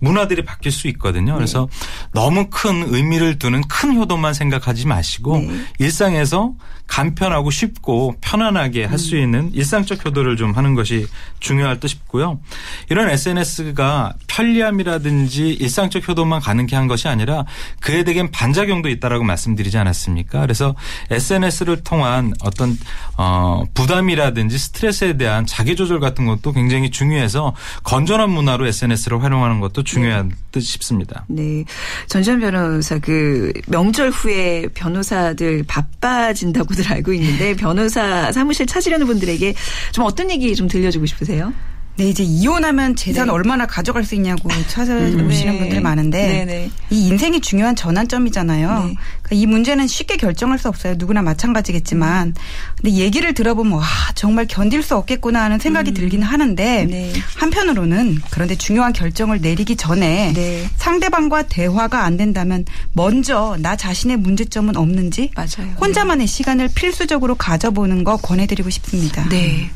문화들이 0.00 0.44
바뀔 0.44 0.72
수 0.72 0.88
있거든요. 0.88 1.34
그래서 1.34 1.68
네. 1.70 2.10
너무 2.12 2.48
큰 2.50 2.86
의미를 2.88 3.38
두는 3.38 3.62
큰 3.68 3.94
효도만 3.94 4.34
생각하지 4.34 4.86
마시고 4.86 5.38
네. 5.38 5.64
일상에서 5.78 6.54
간편하고 6.90 7.50
쉽고 7.50 8.16
편안하게 8.20 8.84
할수 8.84 9.14
음. 9.14 9.22
있는 9.22 9.54
일상적 9.54 10.04
효도를 10.04 10.36
좀 10.36 10.52
하는 10.52 10.74
것이 10.74 11.06
중요할 11.38 11.78
듯 11.78 11.86
싶고요. 11.86 12.40
이런 12.88 13.08
SNS가 13.08 14.14
편리함이라든지 14.26 15.50
일상적 15.50 16.08
효도만 16.08 16.40
가능케 16.40 16.74
한 16.74 16.88
것이 16.88 17.06
아니라 17.06 17.44
그에 17.80 18.02
대한 18.02 18.30
반작용도 18.32 18.88
있다라고 18.88 19.22
말씀드리지 19.22 19.78
않았습니까? 19.78 20.40
그래서 20.40 20.74
SNS를 21.10 21.84
통한 21.84 22.34
어떤 22.42 22.76
어 23.16 23.62
부담이라든지 23.74 24.58
스트레스에 24.58 25.16
대한 25.16 25.46
자기 25.46 25.76
조절 25.76 26.00
같은 26.00 26.26
것도 26.26 26.52
굉장히 26.52 26.90
중요해서 26.90 27.54
건전한 27.84 28.30
문화로 28.30 28.66
SNS를 28.66 29.22
활용하는 29.22 29.60
것도 29.60 29.84
중요한 29.90 30.28
네. 30.28 30.34
듯 30.52 30.60
싶습니다. 30.60 31.24
네. 31.28 31.64
전전 32.08 32.40
변호사 32.40 32.98
그 32.98 33.52
명절 33.66 34.10
후에 34.10 34.68
변호사들 34.74 35.64
바빠진다고들 35.66 36.86
알고 36.92 37.12
있는데 37.14 37.54
변호사 37.54 38.32
사무실 38.32 38.66
찾으려는 38.66 39.06
분들에게 39.06 39.54
좀 39.92 40.04
어떤 40.04 40.30
얘기 40.30 40.54
좀 40.54 40.68
들려주고 40.68 41.06
싶으세요? 41.06 41.52
네, 41.96 42.08
이제 42.08 42.22
이혼하면 42.22 42.96
재산 42.96 43.26
네. 43.26 43.32
얼마나 43.32 43.66
가져갈 43.66 44.04
수 44.04 44.14
있냐고 44.14 44.48
찾아오시는 44.68 45.18
음, 45.20 45.28
네. 45.28 45.58
분들이 45.58 45.80
많은데 45.80 46.26
네, 46.26 46.44
네. 46.46 46.70
이 46.88 47.08
인생이 47.08 47.40
중요한 47.40 47.76
전환점이잖아요. 47.76 48.68
네. 48.68 48.94
그러니까 49.22 49.28
이 49.32 49.46
문제는 49.46 49.86
쉽게 49.86 50.16
결정할 50.16 50.58
수 50.58 50.68
없어요. 50.68 50.94
누구나 50.96 51.20
마찬가지겠지만. 51.20 52.34
근데 52.76 52.96
얘기를 52.96 53.34
들어보면 53.34 53.78
와 53.78 53.84
정말 54.14 54.46
견딜 54.46 54.82
수 54.82 54.96
없겠구나 54.96 55.42
하는 55.42 55.58
생각이 55.58 55.90
음. 55.90 55.94
들긴 55.94 56.22
하는데 56.22 56.86
네. 56.88 57.12
한편으로는 57.36 58.18
그런데 58.30 58.56
중요한 58.56 58.92
결정을 58.94 59.40
내리기 59.40 59.76
전에 59.76 60.32
상대방과 60.76 61.42
대화가 61.48 62.04
안 62.04 62.16
된다면 62.16 62.64
먼저 62.94 63.56
나 63.60 63.76
자신의 63.76 64.16
문제점은 64.16 64.76
없는지 64.76 65.30
맞아요. 65.34 65.74
혼자만의 65.80 66.26
시간을 66.26 66.70
필수적으로 66.74 67.34
가져보는 67.34 68.04
거 68.04 68.16
권해드리고 68.16 68.70
싶습니다. 68.70 69.28
네. 69.28 69.70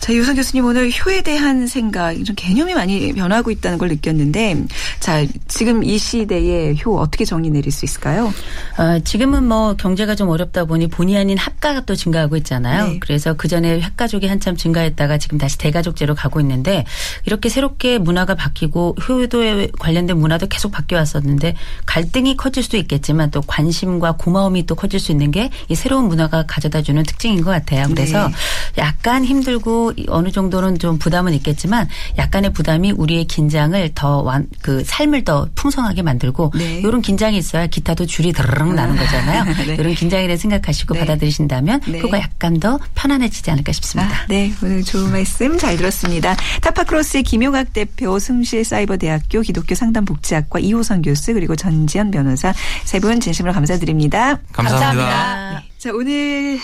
자 0.00 0.12
유선 0.14 0.34
교수님 0.34 0.64
오늘 0.64 0.90
효에 0.90 1.22
대한 1.22 1.49
생각, 1.66 2.24
좀 2.24 2.34
개념이 2.36 2.74
많이 2.74 3.12
변하고 3.12 3.50
있다는 3.50 3.78
걸 3.78 3.88
느꼈는데, 3.88 4.64
자, 5.00 5.24
지금 5.48 5.84
이 5.84 5.98
시대에 5.98 6.74
효 6.84 6.98
어떻게 6.98 7.24
정리 7.24 7.50
내릴 7.50 7.72
수 7.72 7.84
있을까요? 7.84 8.32
어, 8.78 8.98
지금은 9.04 9.46
뭐 9.46 9.74
경제가 9.76 10.14
좀 10.14 10.28
어렵다 10.28 10.64
보니 10.64 10.88
본의 10.88 11.16
아닌 11.16 11.38
합가가 11.38 11.82
또 11.82 11.94
증가하고 11.94 12.36
있잖아요. 12.38 12.88
네. 12.88 12.98
그래서 13.00 13.34
그 13.34 13.48
전에 13.48 13.80
핵가족이 13.80 14.26
한참 14.26 14.56
증가했다가 14.56 15.18
지금 15.18 15.38
다시 15.38 15.58
대가족제로 15.58 16.14
가고 16.14 16.40
있는데, 16.40 16.84
이렇게 17.26 17.48
새롭게 17.48 17.98
문화가 17.98 18.34
바뀌고 18.34 18.96
효도에 19.08 19.68
관련된 19.78 20.18
문화도 20.18 20.48
계속 20.48 20.72
바뀌어 20.72 20.98
왔었는데, 20.98 21.54
갈등이 21.86 22.36
커질 22.36 22.62
수도 22.62 22.76
있겠지만 22.76 23.30
또 23.30 23.40
관심과 23.42 24.12
고마움이 24.12 24.66
또 24.66 24.74
커질 24.74 25.00
수 25.00 25.12
있는 25.12 25.30
게 25.30 25.50
이 25.68 25.74
새로운 25.74 26.08
문화가 26.08 26.44
가져다 26.46 26.82
주는 26.82 27.02
특징인 27.02 27.42
것 27.42 27.50
같아요. 27.50 27.86
그래서 27.88 28.28
네. 28.28 28.34
약간 28.78 29.24
힘들고 29.24 29.92
어느 30.08 30.30
정도는 30.30 30.78
좀 30.78 30.98
부담은 30.98 31.32
있겠지만 31.40 31.88
약간의 32.18 32.52
부담이 32.52 32.92
우리의 32.92 33.24
긴장을 33.26 33.90
더 33.94 34.20
그 34.62 34.82
삶을 34.84 35.24
더 35.24 35.48
풍성하게 35.54 36.02
만들고 36.02 36.52
네. 36.54 36.78
이런 36.80 37.00
긴장이 37.02 37.36
있어야 37.36 37.66
기타도 37.66 38.06
줄이 38.06 38.32
드르륵 38.32 38.74
나는 38.74 38.96
거잖아요. 38.96 39.44
네. 39.66 39.74
이런 39.74 39.94
긴장이라 39.94 40.36
생각하시고 40.36 40.94
네. 40.94 41.00
받아들이신다면 41.00 41.80
네. 41.86 41.98
그거 41.98 42.18
약간 42.18 42.60
더 42.60 42.78
편안해지지 42.94 43.50
않을까 43.50 43.72
싶습니다. 43.72 44.14
아, 44.14 44.26
네, 44.28 44.52
오늘 44.62 44.82
좋은 44.84 45.10
말씀 45.10 45.58
잘 45.58 45.76
들었습니다. 45.76 46.36
타파크로스의 46.60 47.22
김용학 47.24 47.72
대표, 47.72 48.18
승실 48.18 48.64
사이버대학교 48.64 49.40
기독교 49.40 49.74
상담복지학과 49.74 50.60
이호선 50.60 51.02
교수 51.02 51.32
그리고 51.34 51.56
전지현 51.56 52.10
변호사 52.10 52.52
세 52.84 53.00
분 53.00 53.18
진심으로 53.20 53.54
감사드립니다. 53.54 54.38
감사합니다. 54.52 55.06
감사합니다. 55.08 55.62
자, 55.78 55.90
오늘 55.94 56.60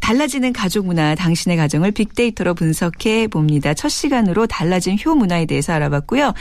달라지는 0.00 0.52
가족 0.52 0.86
문화, 0.86 1.14
당신의 1.14 1.56
가정을 1.56 1.92
빅데이터로 1.92 2.54
분석해 2.54 3.28
봅니다. 3.28 3.74
첫 3.74 3.88
시간으로 3.88 4.46
달라진 4.46 4.96
효 5.04 5.14
문화에 5.14 5.46
대해서 5.46 5.72
알아봤고요. 5.72 6.32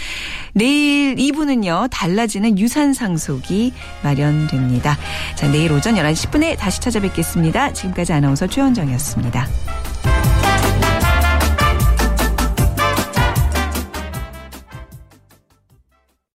내일 0.53 1.15
2부는요, 1.15 1.89
달라지는 1.89 2.60
유산 2.60 2.93
상속이 2.93 3.73
마련됩니다. 4.03 4.97
자, 5.36 5.49
내일 5.51 5.71
오전 5.71 5.95
11시 5.95 6.27
10분에 6.29 6.57
다시 6.57 6.81
찾아뵙겠습니다. 6.81 7.73
지금까지 7.73 8.13
아나운서 8.13 8.47
최원정이었습니다. 8.47 9.47